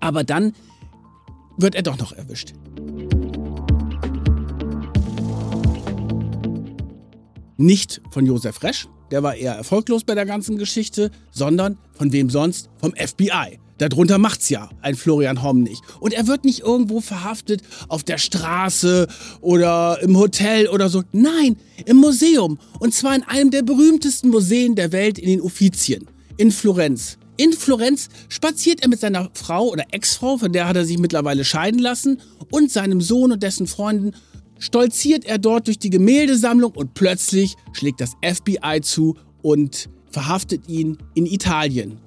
[0.00, 0.54] Aber dann
[1.58, 2.54] wird er doch noch erwischt.
[7.58, 12.30] Nicht von Josef Resch, der war eher erfolglos bei der ganzen Geschichte, sondern von wem
[12.30, 12.68] sonst?
[12.78, 13.58] Vom FBI.
[13.78, 15.82] Darunter macht's ja ein Florian Homm nicht.
[16.00, 19.08] Und er wird nicht irgendwo verhaftet auf der Straße
[19.40, 21.02] oder im Hotel oder so.
[21.12, 22.58] Nein, im Museum.
[22.78, 26.06] Und zwar in einem der berühmtesten Museen der Welt in den Uffizien.
[26.36, 27.16] In Florenz.
[27.38, 31.46] In Florenz spaziert er mit seiner Frau oder Ex-Frau, von der hat er sich mittlerweile
[31.46, 32.20] scheiden lassen,
[32.50, 34.12] und seinem Sohn und dessen Freunden
[34.60, 40.98] stolziert er dort durch die Gemäldesammlung und plötzlich schlägt das FBI zu und verhaftet ihn
[41.14, 41.98] in Italien.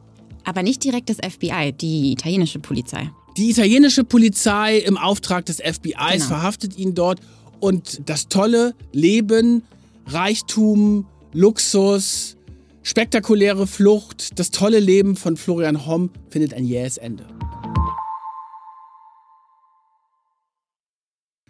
[0.46, 3.10] Aber nicht direkt das FBI, die italienische Polizei.
[3.38, 6.26] Die italienische Polizei im Auftrag des FBIs Genau.
[6.26, 7.20] verhaftet ihn dort
[7.60, 9.64] und das tolle Leben,
[10.06, 12.36] Reichtum, Luxus,
[12.84, 17.26] spektakuläre Flucht, das tolle Leben von Florian Homm findet ein jähes Ende.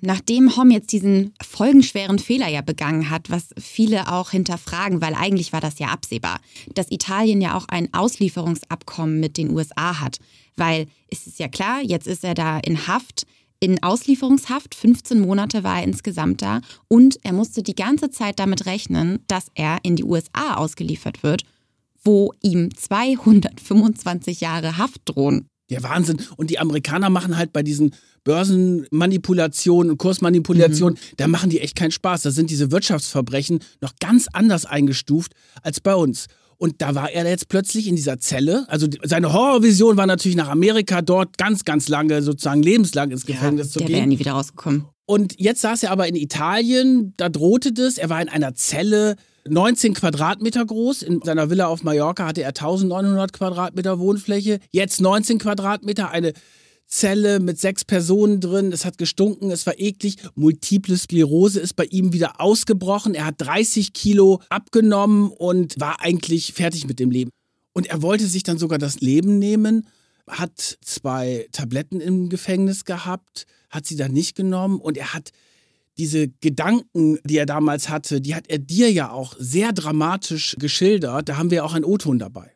[0.05, 5.53] Nachdem Homm jetzt diesen folgenschweren Fehler ja begangen hat, was viele auch hinterfragen, weil eigentlich
[5.53, 6.41] war das ja absehbar,
[6.73, 10.17] dass Italien ja auch ein Auslieferungsabkommen mit den USA hat.
[10.57, 13.25] Weil es ist ja klar, jetzt ist er da in Haft,
[13.61, 18.65] in Auslieferungshaft, 15 Monate war er insgesamt da und er musste die ganze Zeit damit
[18.65, 21.43] rechnen, dass er in die USA ausgeliefert wird,
[22.03, 25.47] wo ihm 225 Jahre Haft drohen.
[25.69, 26.17] Der Wahnsinn.
[26.35, 31.91] Und die Amerikaner machen halt bei diesen Börsenmanipulationen und Kursmanipulationen, da machen die echt keinen
[31.91, 32.21] Spaß.
[32.23, 36.27] Da sind diese Wirtschaftsverbrechen noch ganz anders eingestuft als bei uns.
[36.57, 38.65] Und da war er jetzt plötzlich in dieser Zelle.
[38.69, 43.71] Also seine Horrorvision war natürlich nach Amerika dort ganz, ganz lange, sozusagen lebenslang ins Gefängnis
[43.71, 44.09] zu der wäre gehen.
[44.09, 44.85] nie wieder rausgekommen.
[45.05, 47.97] Und jetzt saß er aber in Italien, da drohte das.
[47.97, 49.15] Er war in einer Zelle,
[49.47, 51.01] 19 Quadratmeter groß.
[51.01, 54.59] In seiner Villa auf Mallorca hatte er 1900 Quadratmeter Wohnfläche.
[54.71, 56.33] Jetzt 19 Quadratmeter, eine
[56.85, 58.71] Zelle mit sechs Personen drin.
[58.71, 60.17] Es hat gestunken, es war eklig.
[60.35, 63.15] Multiple Sklerose ist bei ihm wieder ausgebrochen.
[63.15, 67.31] Er hat 30 Kilo abgenommen und war eigentlich fertig mit dem Leben.
[67.73, 69.87] Und er wollte sich dann sogar das Leben nehmen,
[70.27, 75.31] hat zwei Tabletten im Gefängnis gehabt, hat sie dann nicht genommen und er hat
[75.97, 81.29] diese Gedanken, die er damals hatte, die hat er dir ja auch sehr dramatisch geschildert.
[81.29, 82.51] Da haben wir auch einen O-Ton dabei.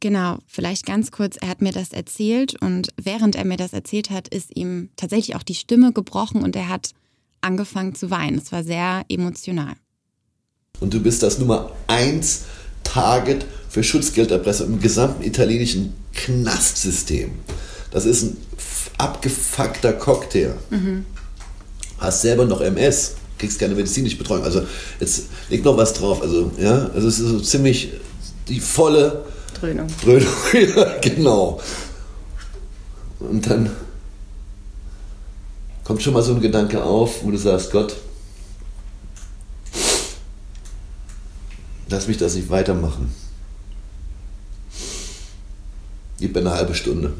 [0.00, 4.10] Genau, vielleicht ganz kurz, er hat mir das erzählt und während er mir das erzählt
[4.10, 6.90] hat, ist ihm tatsächlich auch die Stimme gebrochen und er hat
[7.40, 8.38] angefangen zu weinen.
[8.38, 9.74] Es war sehr emotional.
[10.80, 12.46] Und du bist das Nummer 1
[12.82, 17.30] Target für Schutzgelderpresser im gesamten italienischen Knastsystem.
[17.92, 18.36] Das ist ein
[18.98, 20.54] abgefuckter Cocktail.
[22.02, 24.42] Hast selber noch MS, kriegst keine medizinische Betreuung.
[24.42, 24.62] Also
[24.98, 26.20] jetzt leg noch was drauf.
[26.20, 27.92] Also ja, also es ist so ziemlich
[28.48, 29.24] die volle
[29.60, 29.86] Dröhnung.
[30.02, 30.32] Dröhnung.
[30.76, 31.60] ja, genau.
[33.20, 33.70] Und dann
[35.84, 37.94] kommt schon mal so ein Gedanke auf, wo du sagst, Gott,
[41.88, 43.14] lass mich das nicht weitermachen.
[46.18, 47.12] Gib mir eine halbe Stunde.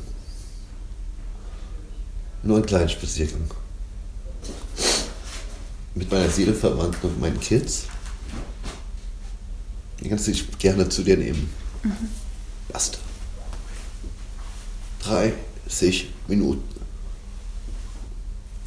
[2.43, 3.49] Nur einen kleinen Spaziergang.
[5.95, 7.85] Mit meiner Seelenverwandten und meinen Kids.
[10.01, 11.51] Die kannst du dich gerne zu dir nehmen.
[12.69, 12.99] Basta.
[15.05, 16.81] 30 Minuten.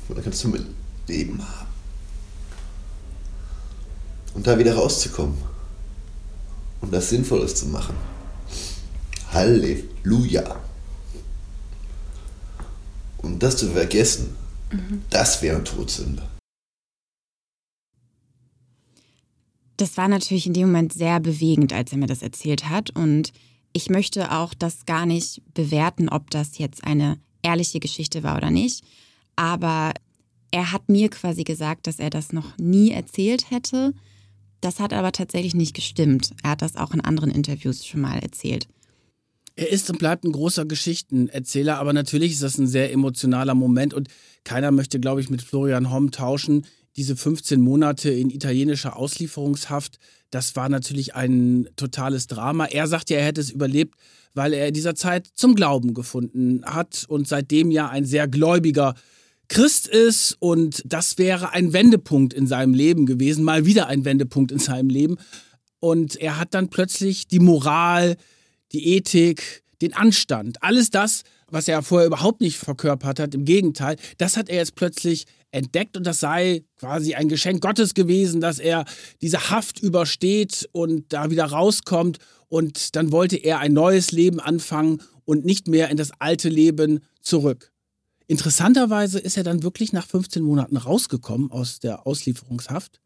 [0.08, 0.76] Und dann kannst du mein
[1.08, 1.68] Leben haben.
[4.34, 5.38] Und da wieder rauszukommen.
[6.82, 7.96] Um das Sinnvolles zu machen.
[9.32, 10.60] Halleluja.
[13.18, 14.36] Und das zu vergessen,
[15.10, 16.22] das wäre Todsünde.
[19.78, 22.92] Das war natürlich in dem Moment sehr bewegend, als er mir das erzählt hat.
[22.92, 23.32] Und
[23.74, 28.52] ich möchte auch das gar nicht bewerten, ob das jetzt eine ehrliche Geschichte war oder
[28.52, 28.84] nicht.
[29.36, 29.94] Aber
[30.52, 33.94] er hat mir quasi gesagt, dass er das noch nie erzählt hätte.
[34.62, 36.32] Das hat aber tatsächlich nicht gestimmt.
[36.42, 38.68] Er hat das auch in anderen Interviews schon mal erzählt.
[39.58, 43.94] Er ist und bleibt ein großer Geschichtenerzähler, aber natürlich ist das ein sehr emotionaler Moment
[43.94, 44.10] und
[44.44, 46.66] keiner möchte, glaube ich, mit Florian Homm tauschen.
[46.98, 49.98] Diese 15 Monate in italienischer Auslieferungshaft,
[50.30, 52.66] das war natürlich ein totales Drama.
[52.66, 53.96] Er sagt ja, er hätte es überlebt,
[54.34, 58.96] weil er in dieser Zeit zum Glauben gefunden hat und seitdem ja ein sehr gläubiger
[59.48, 64.52] Christ ist und das wäre ein Wendepunkt in seinem Leben gewesen, mal wieder ein Wendepunkt
[64.52, 65.18] in seinem Leben.
[65.80, 68.18] Und er hat dann plötzlich die Moral,
[68.72, 73.98] die Ethik, den Anstand, alles das, was er vorher überhaupt nicht verkörpert hat, im Gegenteil,
[74.18, 78.60] das hat er jetzt plötzlich entdeckt und das sei quasi ein Geschenk Gottes gewesen, dass
[78.60, 78.86] er
[79.22, 85.02] diese Haft übersteht und da wieder rauskommt und dann wollte er ein neues Leben anfangen
[85.24, 87.72] und nicht mehr in das alte Leben zurück.
[88.28, 93.00] Interessanterweise ist er dann wirklich nach 15 Monaten rausgekommen aus der Auslieferungshaft.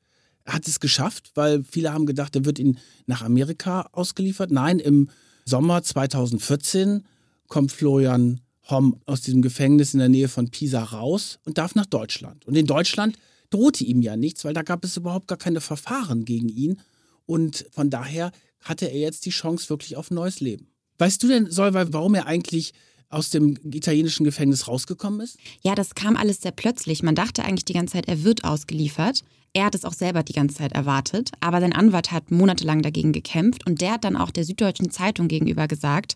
[0.44, 4.50] Er hat es geschafft, weil viele haben gedacht, er wird ihn nach Amerika ausgeliefert.
[4.50, 5.10] Nein, im
[5.46, 7.06] Sommer 2014
[7.48, 11.86] kommt Florian Homm aus diesem Gefängnis in der Nähe von Pisa raus und darf nach
[11.86, 12.46] Deutschland.
[12.46, 13.18] Und in Deutschland
[13.50, 16.82] drohte ihm ja nichts, weil da gab es überhaupt gar keine Verfahren gegen ihn.
[17.26, 20.68] Und von daher hatte er jetzt die Chance wirklich auf ein neues Leben.
[20.98, 22.74] Weißt du denn, Solveig, warum er eigentlich
[23.10, 25.38] aus dem italienischen Gefängnis rausgekommen ist?
[25.62, 27.02] Ja, das kam alles sehr plötzlich.
[27.02, 29.24] Man dachte eigentlich die ganze Zeit, er wird ausgeliefert.
[29.54, 33.14] Er hat es auch selber die ganze Zeit erwartet, aber sein Anwalt hat monatelang dagegen
[33.14, 36.16] gekämpft und der hat dann auch der Süddeutschen Zeitung gegenüber gesagt,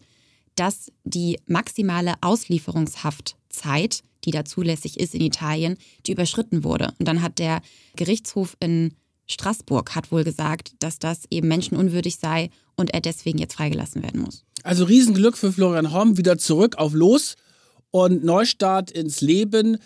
[0.56, 6.94] dass die maximale Auslieferungshaftzeit, die da zulässig ist in Italien, die überschritten wurde.
[7.00, 7.62] Und dann hat der
[7.96, 8.94] Gerichtshof in
[9.28, 14.22] Straßburg hat wohl gesagt, dass das eben menschenunwürdig sei und er deswegen jetzt freigelassen werden
[14.22, 14.44] muss.
[14.64, 17.36] Also Riesenglück für Florian Horn, wieder zurück auf Los
[17.92, 19.78] und Neustart ins Leben.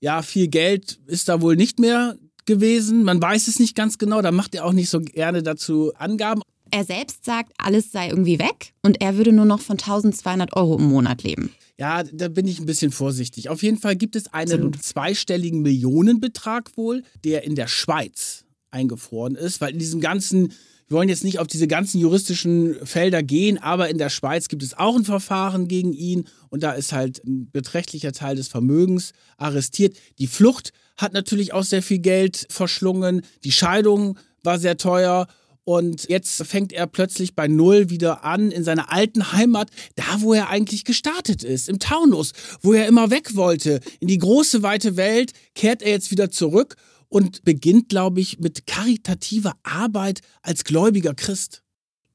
[0.00, 3.02] Ja, viel Geld ist da wohl nicht mehr gewesen.
[3.02, 6.42] Man weiß es nicht ganz genau, da macht er auch nicht so gerne dazu Angaben.
[6.70, 10.78] Er selbst sagt, alles sei irgendwie weg und er würde nur noch von 1200 Euro
[10.78, 11.52] im Monat leben.
[11.78, 13.50] Ja, da bin ich ein bisschen vorsichtig.
[13.50, 14.82] Auf jeden Fall gibt es einen Absolut.
[14.82, 20.52] zweistelligen Millionenbetrag wohl, der in der Schweiz eingefroren ist, weil in diesem ganzen,
[20.88, 24.62] wir wollen jetzt nicht auf diese ganzen juristischen Felder gehen, aber in der Schweiz gibt
[24.62, 29.12] es auch ein Verfahren gegen ihn und da ist halt ein beträchtlicher Teil des Vermögens
[29.36, 29.96] arrestiert.
[30.18, 35.26] Die Flucht hat natürlich auch sehr viel Geld verschlungen, die Scheidung war sehr teuer
[35.68, 40.32] und jetzt fängt er plötzlich bei Null wieder an in seiner alten Heimat, da wo
[40.32, 43.80] er eigentlich gestartet ist, im Taunus, wo er immer weg wollte.
[43.98, 46.76] In die große, weite Welt kehrt er jetzt wieder zurück
[47.08, 51.64] und beginnt, glaube ich, mit karitativer Arbeit als gläubiger Christ.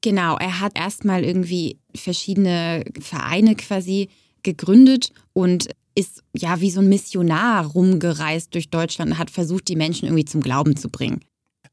[0.00, 4.08] Genau, er hat erstmal irgendwie verschiedene Vereine quasi
[4.42, 9.76] gegründet und ist ja wie so ein Missionar rumgereist durch Deutschland und hat versucht, die
[9.76, 11.20] Menschen irgendwie zum Glauben zu bringen.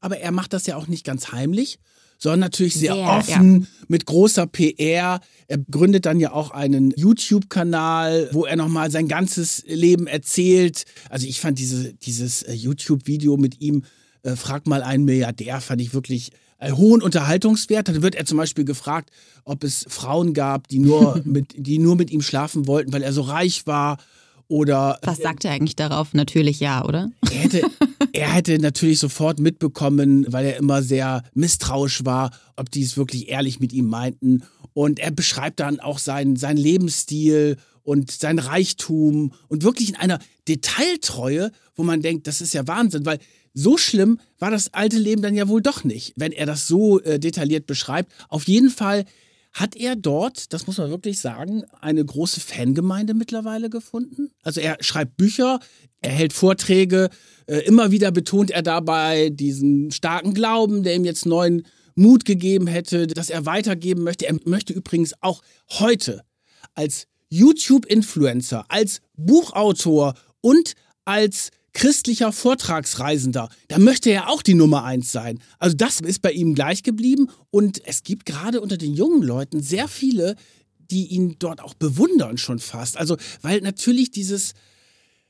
[0.00, 1.78] Aber er macht das ja auch nicht ganz heimlich,
[2.18, 3.66] sondern natürlich sehr, sehr offen, ja.
[3.88, 5.20] mit großer PR.
[5.48, 10.84] Er gründet dann ja auch einen YouTube-Kanal, wo er nochmal sein ganzes Leben erzählt.
[11.08, 13.84] Also ich fand diese, dieses äh, YouTube-Video mit ihm,
[14.22, 17.88] äh, Frag mal einen Milliardär, fand ich wirklich einen hohen Unterhaltungswert.
[17.88, 19.10] Dann wird er zum Beispiel gefragt,
[19.44, 23.14] ob es Frauen gab, die nur mit, die nur mit ihm schlafen wollten, weil er
[23.14, 23.96] so reich war.
[24.50, 26.12] Oder, Was sagt er eigentlich darauf?
[26.12, 27.12] Natürlich ja, oder?
[27.30, 27.62] Er hätte,
[28.12, 33.28] er hätte natürlich sofort mitbekommen, weil er immer sehr misstrauisch war, ob die es wirklich
[33.28, 34.42] ehrlich mit ihm meinten.
[34.72, 40.18] Und er beschreibt dann auch seinen, seinen Lebensstil und sein Reichtum und wirklich in einer
[40.48, 43.20] Detailtreue, wo man denkt, das ist ja Wahnsinn, weil
[43.54, 47.00] so schlimm war das alte Leben dann ja wohl doch nicht, wenn er das so
[47.02, 48.10] äh, detailliert beschreibt.
[48.28, 49.04] Auf jeden Fall
[49.52, 54.30] hat er dort, das muss man wirklich sagen, eine große Fangemeinde mittlerweile gefunden.
[54.42, 55.60] Also er schreibt Bücher,
[56.00, 57.10] er hält Vorträge,
[57.46, 62.66] äh, immer wieder betont er dabei diesen starken Glauben, der ihm jetzt neuen Mut gegeben
[62.66, 64.26] hätte, dass er weitergeben möchte.
[64.26, 66.22] Er möchte übrigens auch heute
[66.74, 75.12] als YouTube-Influencer, als Buchautor und als christlicher Vortragsreisender, da möchte er auch die Nummer eins
[75.12, 75.38] sein.
[75.58, 79.62] Also das ist bei ihm gleich geblieben und es gibt gerade unter den jungen Leuten
[79.62, 80.36] sehr viele,
[80.90, 82.96] die ihn dort auch bewundern schon fast.
[82.96, 84.54] Also weil natürlich dieses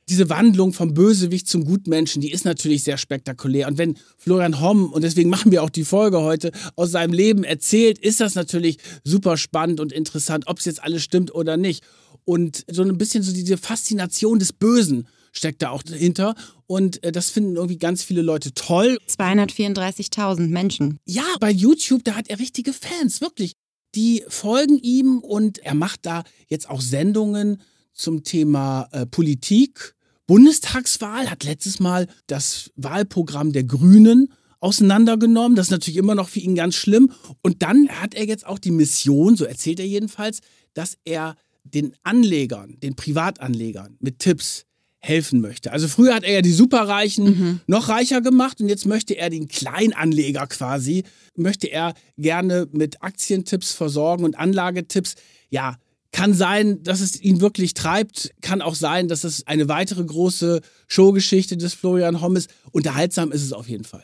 [0.09, 3.67] diese Wandlung vom Bösewicht zum Gutmenschen, die ist natürlich sehr spektakulär.
[3.67, 7.43] Und wenn Florian Homm, und deswegen machen wir auch die Folge heute, aus seinem Leben
[7.43, 11.83] erzählt, ist das natürlich super spannend und interessant, ob es jetzt alles stimmt oder nicht.
[12.25, 16.35] Und so ein bisschen so diese Faszination des Bösen steckt da auch dahinter.
[16.67, 18.97] Und äh, das finden irgendwie ganz viele Leute toll.
[19.07, 20.99] 234.000 Menschen.
[21.05, 23.53] Ja, bei YouTube, da hat er richtige Fans, wirklich.
[23.95, 27.61] Die folgen ihm und er macht da jetzt auch Sendungen
[27.93, 29.95] zum Thema äh, Politik.
[30.27, 35.55] Bundestagswahl hat letztes Mal das Wahlprogramm der Grünen auseinandergenommen.
[35.55, 37.11] Das ist natürlich immer noch für ihn ganz schlimm.
[37.41, 40.39] Und dann hat er jetzt auch die Mission, so erzählt er jedenfalls,
[40.73, 44.65] dass er den Anlegern, den Privatanlegern mit Tipps
[45.01, 45.71] helfen möchte.
[45.71, 47.59] Also früher hat er ja die Superreichen mhm.
[47.65, 51.03] noch reicher gemacht und jetzt möchte er den Kleinanleger quasi,
[51.35, 55.15] möchte er gerne mit Aktientipps versorgen und Anlagetipps.
[55.49, 55.77] Ja,
[56.11, 60.61] kann sein, dass es ihn wirklich treibt, kann auch sein, dass es eine weitere große
[60.87, 62.47] Showgeschichte des Florian Hommes.
[62.71, 64.03] Unterhaltsam ist es auf jeden Fall.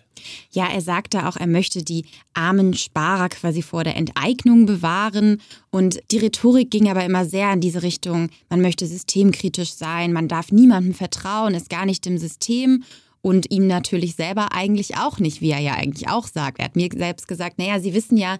[0.51, 5.41] Ja, er sagte auch, er möchte die armen Sparer quasi vor der Enteignung bewahren.
[5.69, 10.27] Und die Rhetorik ging aber immer sehr in diese Richtung, man möchte systemkritisch sein, man
[10.27, 12.83] darf niemandem vertrauen, ist gar nicht im System
[13.21, 16.59] und ihm natürlich selber eigentlich auch nicht, wie er ja eigentlich auch sagt.
[16.59, 18.37] Er hat mir selbst gesagt, naja, Sie wissen ja,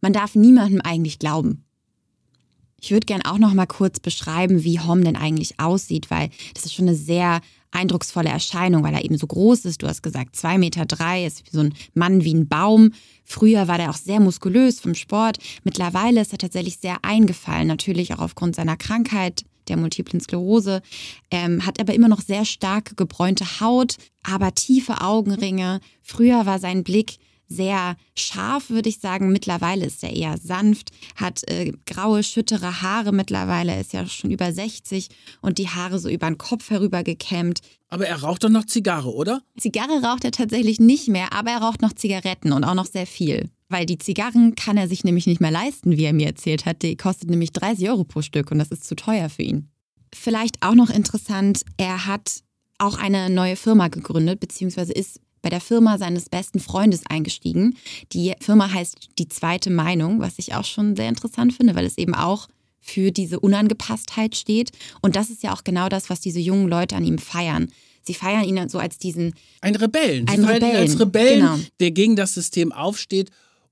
[0.00, 1.65] man darf niemandem eigentlich glauben.
[2.80, 6.66] Ich würde gerne auch noch mal kurz beschreiben, wie Hom denn eigentlich aussieht, weil das
[6.66, 9.82] ist schon eine sehr eindrucksvolle Erscheinung, weil er eben so groß ist.
[9.82, 12.92] Du hast gesagt, zwei Meter drei, ist so ein Mann wie ein Baum.
[13.24, 15.38] Früher war er auch sehr muskulös vom Sport.
[15.64, 20.80] Mittlerweile ist er tatsächlich sehr eingefallen, natürlich auch aufgrund seiner Krankheit der multiplen Sklerose,
[21.30, 25.80] ähm, hat aber immer noch sehr starke gebräunte Haut, aber tiefe Augenringe.
[26.02, 27.18] Früher war sein Blick
[27.48, 29.30] sehr scharf, würde ich sagen.
[29.30, 34.30] Mittlerweile ist er eher sanft, hat äh, graue, schüttere Haare mittlerweile, er ist ja schon
[34.30, 35.08] über 60
[35.40, 37.60] und die Haare so über den Kopf herüber gekämmt.
[37.88, 39.42] Aber er raucht doch noch Zigarre, oder?
[39.58, 43.06] Zigarre raucht er tatsächlich nicht mehr, aber er raucht noch Zigaretten und auch noch sehr
[43.06, 43.50] viel.
[43.68, 46.82] Weil die Zigarren kann er sich nämlich nicht mehr leisten, wie er mir erzählt hat.
[46.82, 49.70] Die kostet nämlich 30 Euro pro Stück und das ist zu teuer für ihn.
[50.14, 52.42] Vielleicht auch noch interessant, er hat
[52.78, 57.76] auch eine neue Firma gegründet, beziehungsweise ist bei der Firma seines besten Freundes eingestiegen.
[58.12, 61.98] Die Firma heißt Die zweite Meinung, was ich auch schon sehr interessant finde, weil es
[61.98, 62.48] eben auch
[62.80, 64.72] für diese Unangepasstheit steht.
[65.02, 67.68] Und das ist ja auch genau das, was diese jungen Leute an ihm feiern.
[68.02, 69.34] Sie feiern ihn so als diesen.
[69.60, 70.26] Ein Rebellen.
[70.26, 70.74] Sie ein feiern Rebellen.
[70.74, 71.58] ihn als Rebellen, genau.
[71.78, 73.30] der gegen das System aufsteht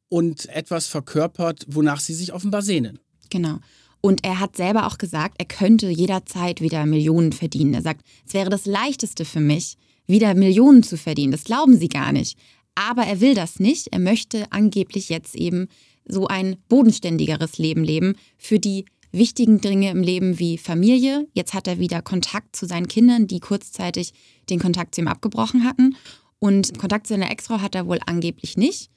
[0.09, 3.01] und etwas verkörpert, wonach sie sich offenbar sehnen.
[3.31, 3.59] Genau.
[4.01, 7.75] Und er hat selber auch gesagt, er könnte jederzeit wieder Millionen verdienen.
[7.75, 9.77] Er sagt, es wäre das Leichteste für mich,
[10.07, 11.33] wieder Millionen zu verdienen.
[11.33, 12.39] Das glauben sie gar nicht.
[12.75, 13.89] Aber er will das nicht.
[13.93, 15.69] Er möchte angeblich jetzt eben
[16.07, 21.27] so ein bodenständigeres Leben leben für die wichtigen Dinge im Leben wie Familie.
[21.33, 24.13] Jetzt hat er wieder Kontakt zu seinen Kindern, die kurzzeitig
[24.51, 25.97] den Kontakt zu ihm abgebrochen hatten.
[26.41, 28.91] Und Kontakt zu seiner Ex-Frau hat er wohl angeblich nicht.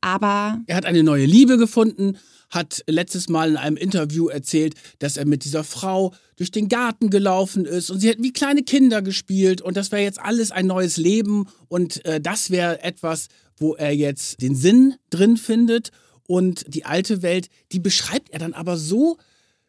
[0.00, 0.60] Aber.
[0.66, 2.16] Er hat eine neue Liebe gefunden
[2.50, 7.10] hat letztes Mal in einem Interview erzählt, dass er mit dieser Frau durch den Garten
[7.10, 10.66] gelaufen ist und sie hätten wie kleine Kinder gespielt und das wäre jetzt alles ein
[10.66, 15.90] neues Leben und äh, das wäre etwas, wo er jetzt den Sinn drin findet
[16.26, 19.18] und die alte Welt, die beschreibt er dann aber so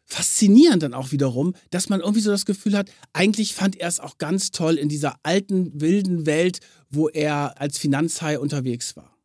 [0.04, 4.00] faszinierend dann auch wiederum, dass man irgendwie so das Gefühl hat, eigentlich fand er es
[4.00, 6.58] auch ganz toll in dieser alten, wilden Welt,
[6.90, 9.16] wo er als Finanzhai unterwegs war.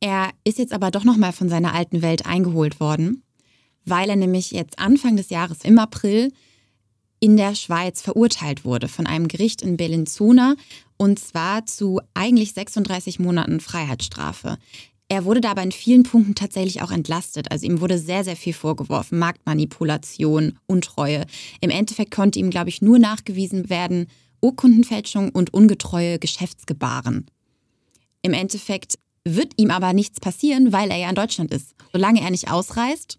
[0.00, 3.22] Er ist jetzt aber doch nochmal von seiner alten Welt eingeholt worden,
[3.84, 6.32] weil er nämlich jetzt Anfang des Jahres im April
[7.20, 10.56] in der Schweiz verurteilt wurde von einem Gericht in Bellinzona
[10.96, 14.56] und zwar zu eigentlich 36 Monaten Freiheitsstrafe.
[15.08, 17.50] Er wurde dabei in vielen Punkten tatsächlich auch entlastet.
[17.50, 19.18] Also ihm wurde sehr, sehr viel vorgeworfen.
[19.18, 21.26] Marktmanipulation, Untreue.
[21.60, 24.06] Im Endeffekt konnte ihm, glaube ich, nur nachgewiesen werden
[24.40, 27.26] Urkundenfälschung und ungetreue Geschäftsgebaren.
[28.22, 31.74] Im Endeffekt wird ihm aber nichts passieren, weil er ja in Deutschland ist.
[31.92, 33.18] Solange er nicht ausreist,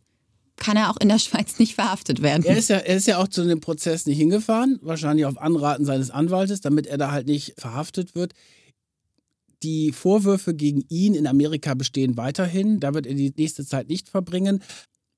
[0.58, 2.44] kann er auch in der Schweiz nicht verhaftet werden.
[2.46, 5.86] Er ist ja, er ist ja auch zu dem Prozess nicht hingefahren, wahrscheinlich auf Anraten
[5.86, 8.34] seines Anwaltes, damit er da halt nicht verhaftet wird.
[9.64, 12.80] Die Vorwürfe gegen ihn in Amerika bestehen weiterhin.
[12.80, 14.64] Da wird er die nächste Zeit nicht verbringen.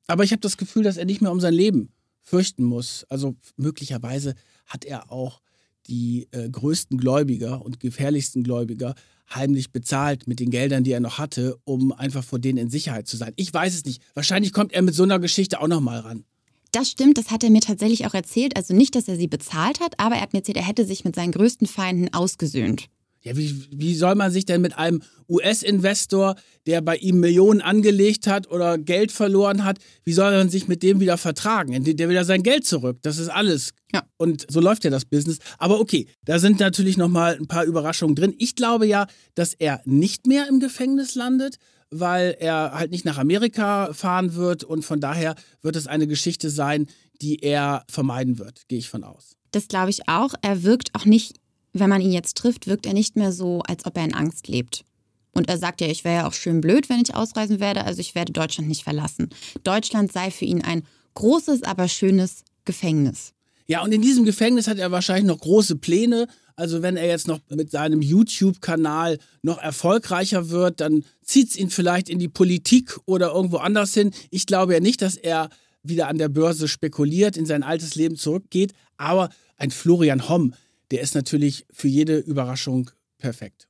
[0.07, 3.05] Aber ich habe das Gefühl, dass er nicht mehr um sein Leben fürchten muss.
[3.09, 5.39] Also möglicherweise hat er auch
[5.87, 8.95] die äh, größten Gläubiger und gefährlichsten Gläubiger
[9.33, 13.07] heimlich bezahlt mit den Geldern, die er noch hatte, um einfach vor denen in Sicherheit
[13.07, 13.33] zu sein.
[13.35, 14.01] Ich weiß es nicht.
[14.13, 16.25] Wahrscheinlich kommt er mit so einer Geschichte auch noch mal ran.
[16.71, 18.57] Das stimmt, das hat er mir tatsächlich auch erzählt.
[18.57, 21.05] Also nicht, dass er sie bezahlt hat, aber er hat mir erzählt, er hätte sich
[21.05, 22.89] mit seinen größten Feinden ausgesöhnt.
[23.23, 26.35] Ja, wie, wie soll man sich denn mit einem US-Investor,
[26.67, 30.83] der bei ihm Millionen angelegt hat oder Geld verloren hat, wie soll man sich mit
[30.83, 31.83] dem wieder vertragen?
[31.83, 32.97] Der will ja sein Geld zurück.
[33.01, 33.71] Das ist alles.
[33.93, 34.03] Ja.
[34.17, 35.39] Und so läuft ja das Business.
[35.57, 38.35] Aber okay, da sind natürlich nochmal ein paar Überraschungen drin.
[38.39, 41.55] Ich glaube ja, dass er nicht mehr im Gefängnis landet,
[41.91, 46.49] weil er halt nicht nach Amerika fahren wird und von daher wird es eine Geschichte
[46.49, 46.87] sein,
[47.21, 49.37] die er vermeiden wird, gehe ich von aus.
[49.51, 50.33] Das glaube ich auch.
[50.41, 51.39] Er wirkt auch nicht,
[51.73, 54.47] wenn man ihn jetzt trifft, wirkt er nicht mehr so, als ob er in Angst
[54.47, 54.85] lebt.
[55.33, 57.99] Und er sagt ja, ich wäre ja auch schön blöd, wenn ich ausreisen werde, also
[57.99, 59.29] ich werde Deutschland nicht verlassen.
[59.63, 60.83] Deutschland sei für ihn ein
[61.15, 63.33] großes, aber schönes Gefängnis.
[63.65, 66.27] Ja, und in diesem Gefängnis hat er wahrscheinlich noch große Pläne.
[66.55, 71.69] Also wenn er jetzt noch mit seinem YouTube-Kanal noch erfolgreicher wird, dann zieht es ihn
[71.69, 74.11] vielleicht in die Politik oder irgendwo anders hin.
[74.29, 75.49] Ich glaube ja nicht, dass er
[75.81, 78.73] wieder an der Börse spekuliert, in sein altes Leben zurückgeht.
[78.97, 80.53] Aber ein Florian Homm,
[80.93, 83.67] der ist natürlich für jede Überraschung perfekt.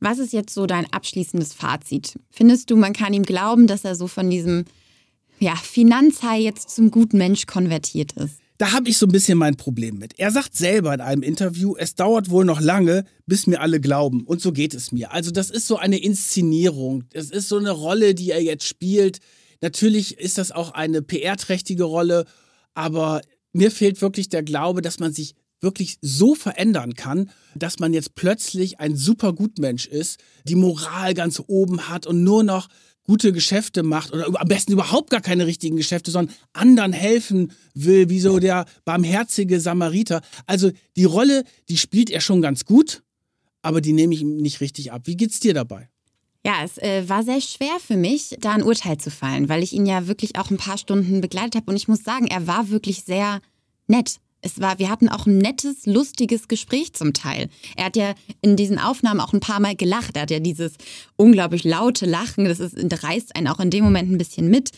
[0.00, 2.18] Was ist jetzt so dein abschließendes Fazit?
[2.30, 4.64] Findest du, man kann ihm glauben, dass er so von diesem
[5.38, 8.38] ja, Finanzhai jetzt zum guten Mensch konvertiert ist?
[8.56, 10.18] Da habe ich so ein bisschen mein Problem mit.
[10.18, 14.24] Er sagt selber in einem Interview, es dauert wohl noch lange, bis mir alle glauben.
[14.24, 15.12] Und so geht es mir.
[15.12, 17.04] Also das ist so eine Inszenierung.
[17.12, 19.18] Das ist so eine Rolle, die er jetzt spielt.
[19.60, 22.24] Natürlich ist das auch eine PR-trächtige Rolle,
[22.72, 23.20] aber
[23.52, 28.14] mir fehlt wirklich der Glaube, dass man sich wirklich so verändern kann, dass man jetzt
[28.14, 32.68] plötzlich ein super Gutmensch ist, die Moral ganz oben hat und nur noch
[33.08, 38.10] gute Geschäfte macht oder am besten überhaupt gar keine richtigen Geschäfte, sondern anderen helfen will,
[38.10, 40.20] wie so der barmherzige Samariter.
[40.46, 43.02] Also die Rolle, die spielt er schon ganz gut,
[43.62, 45.02] aber die nehme ich ihm nicht richtig ab.
[45.06, 45.88] Wie geht's dir dabei?
[46.44, 49.72] Ja, es äh, war sehr schwer für mich, da ein Urteil zu fallen, weil ich
[49.72, 52.68] ihn ja wirklich auch ein paar Stunden begleitet habe und ich muss sagen, er war
[52.68, 53.40] wirklich sehr
[53.86, 57.48] nett es war, wir hatten auch ein nettes, lustiges Gespräch zum Teil.
[57.76, 60.16] Er hat ja in diesen Aufnahmen auch ein paar Mal gelacht.
[60.16, 60.74] Er hat ja dieses
[61.16, 64.70] unglaublich laute Lachen, das ist, reißt einen auch in dem Moment ein bisschen mit.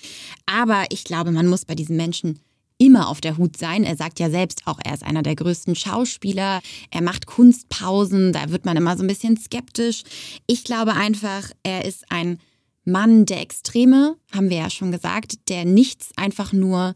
[0.46, 2.40] Aber ich glaube, man muss bei diesen Menschen
[2.78, 3.84] immer auf der Hut sein.
[3.84, 6.60] Er sagt ja selbst auch, er ist einer der größten Schauspieler.
[6.90, 10.02] Er macht Kunstpausen, da wird man immer so ein bisschen skeptisch.
[10.46, 12.38] Ich glaube einfach, er ist ein
[12.86, 16.94] Mann der Extreme, haben wir ja schon gesagt, der nichts einfach nur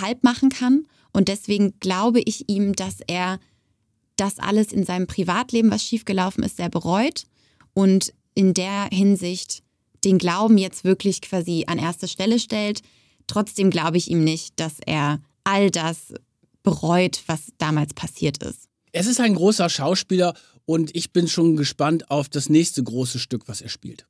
[0.00, 3.38] halb machen kann und deswegen glaube ich ihm, dass er
[4.16, 7.24] das alles in seinem Privatleben, was schiefgelaufen ist, sehr bereut
[7.72, 9.62] und in der Hinsicht
[10.04, 12.82] den Glauben jetzt wirklich quasi an erste Stelle stellt.
[13.26, 16.12] Trotzdem glaube ich ihm nicht, dass er all das
[16.62, 18.68] bereut, was damals passiert ist.
[18.92, 20.34] Es ist ein großer Schauspieler
[20.66, 24.06] und ich bin schon gespannt auf das nächste große Stück, was er spielt.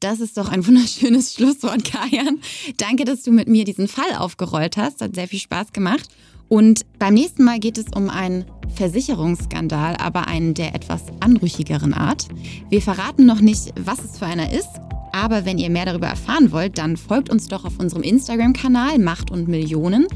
[0.00, 2.40] Das ist doch ein wunderschönes Schlusswort, Kajan.
[2.76, 5.00] Danke, dass du mit mir diesen Fall aufgerollt hast.
[5.00, 6.08] Hat sehr viel Spaß gemacht.
[6.48, 8.44] Und beim nächsten Mal geht es um einen
[8.74, 12.26] Versicherungsskandal, aber einen der etwas anrüchigeren Art.
[12.68, 14.68] Wir verraten noch nicht, was es für einer ist,
[15.12, 19.30] aber wenn ihr mehr darüber erfahren wollt, dann folgt uns doch auf unserem Instagram-Kanal Macht
[19.30, 20.06] und Millionen.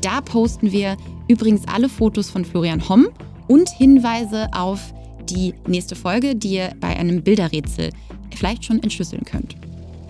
[0.00, 0.96] Da posten wir
[1.28, 3.08] übrigens alle Fotos von Florian Homm
[3.46, 4.94] und Hinweise auf
[5.28, 7.90] die nächste Folge, die ihr bei einem Bilderrätsel
[8.36, 9.56] vielleicht schon entschlüsseln könnt.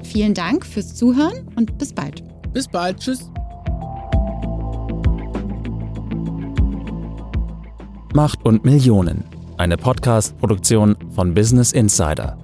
[0.02, 2.22] Vielen Dank fürs Zuhören und bis bald.
[2.52, 2.98] Bis bald.
[2.98, 3.30] Tschüss.
[8.14, 9.24] Macht und Millionen.
[9.56, 12.38] Eine Podcast-Produktion von Business Insider.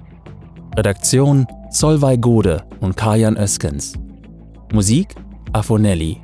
[0.75, 3.93] Redaktion Solvay Gode und Kajan Öskens.
[4.73, 5.15] Musik
[5.53, 6.17] Afonelli.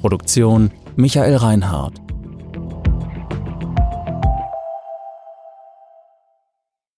[0.00, 2.05] Produktion Michael Reinhardt.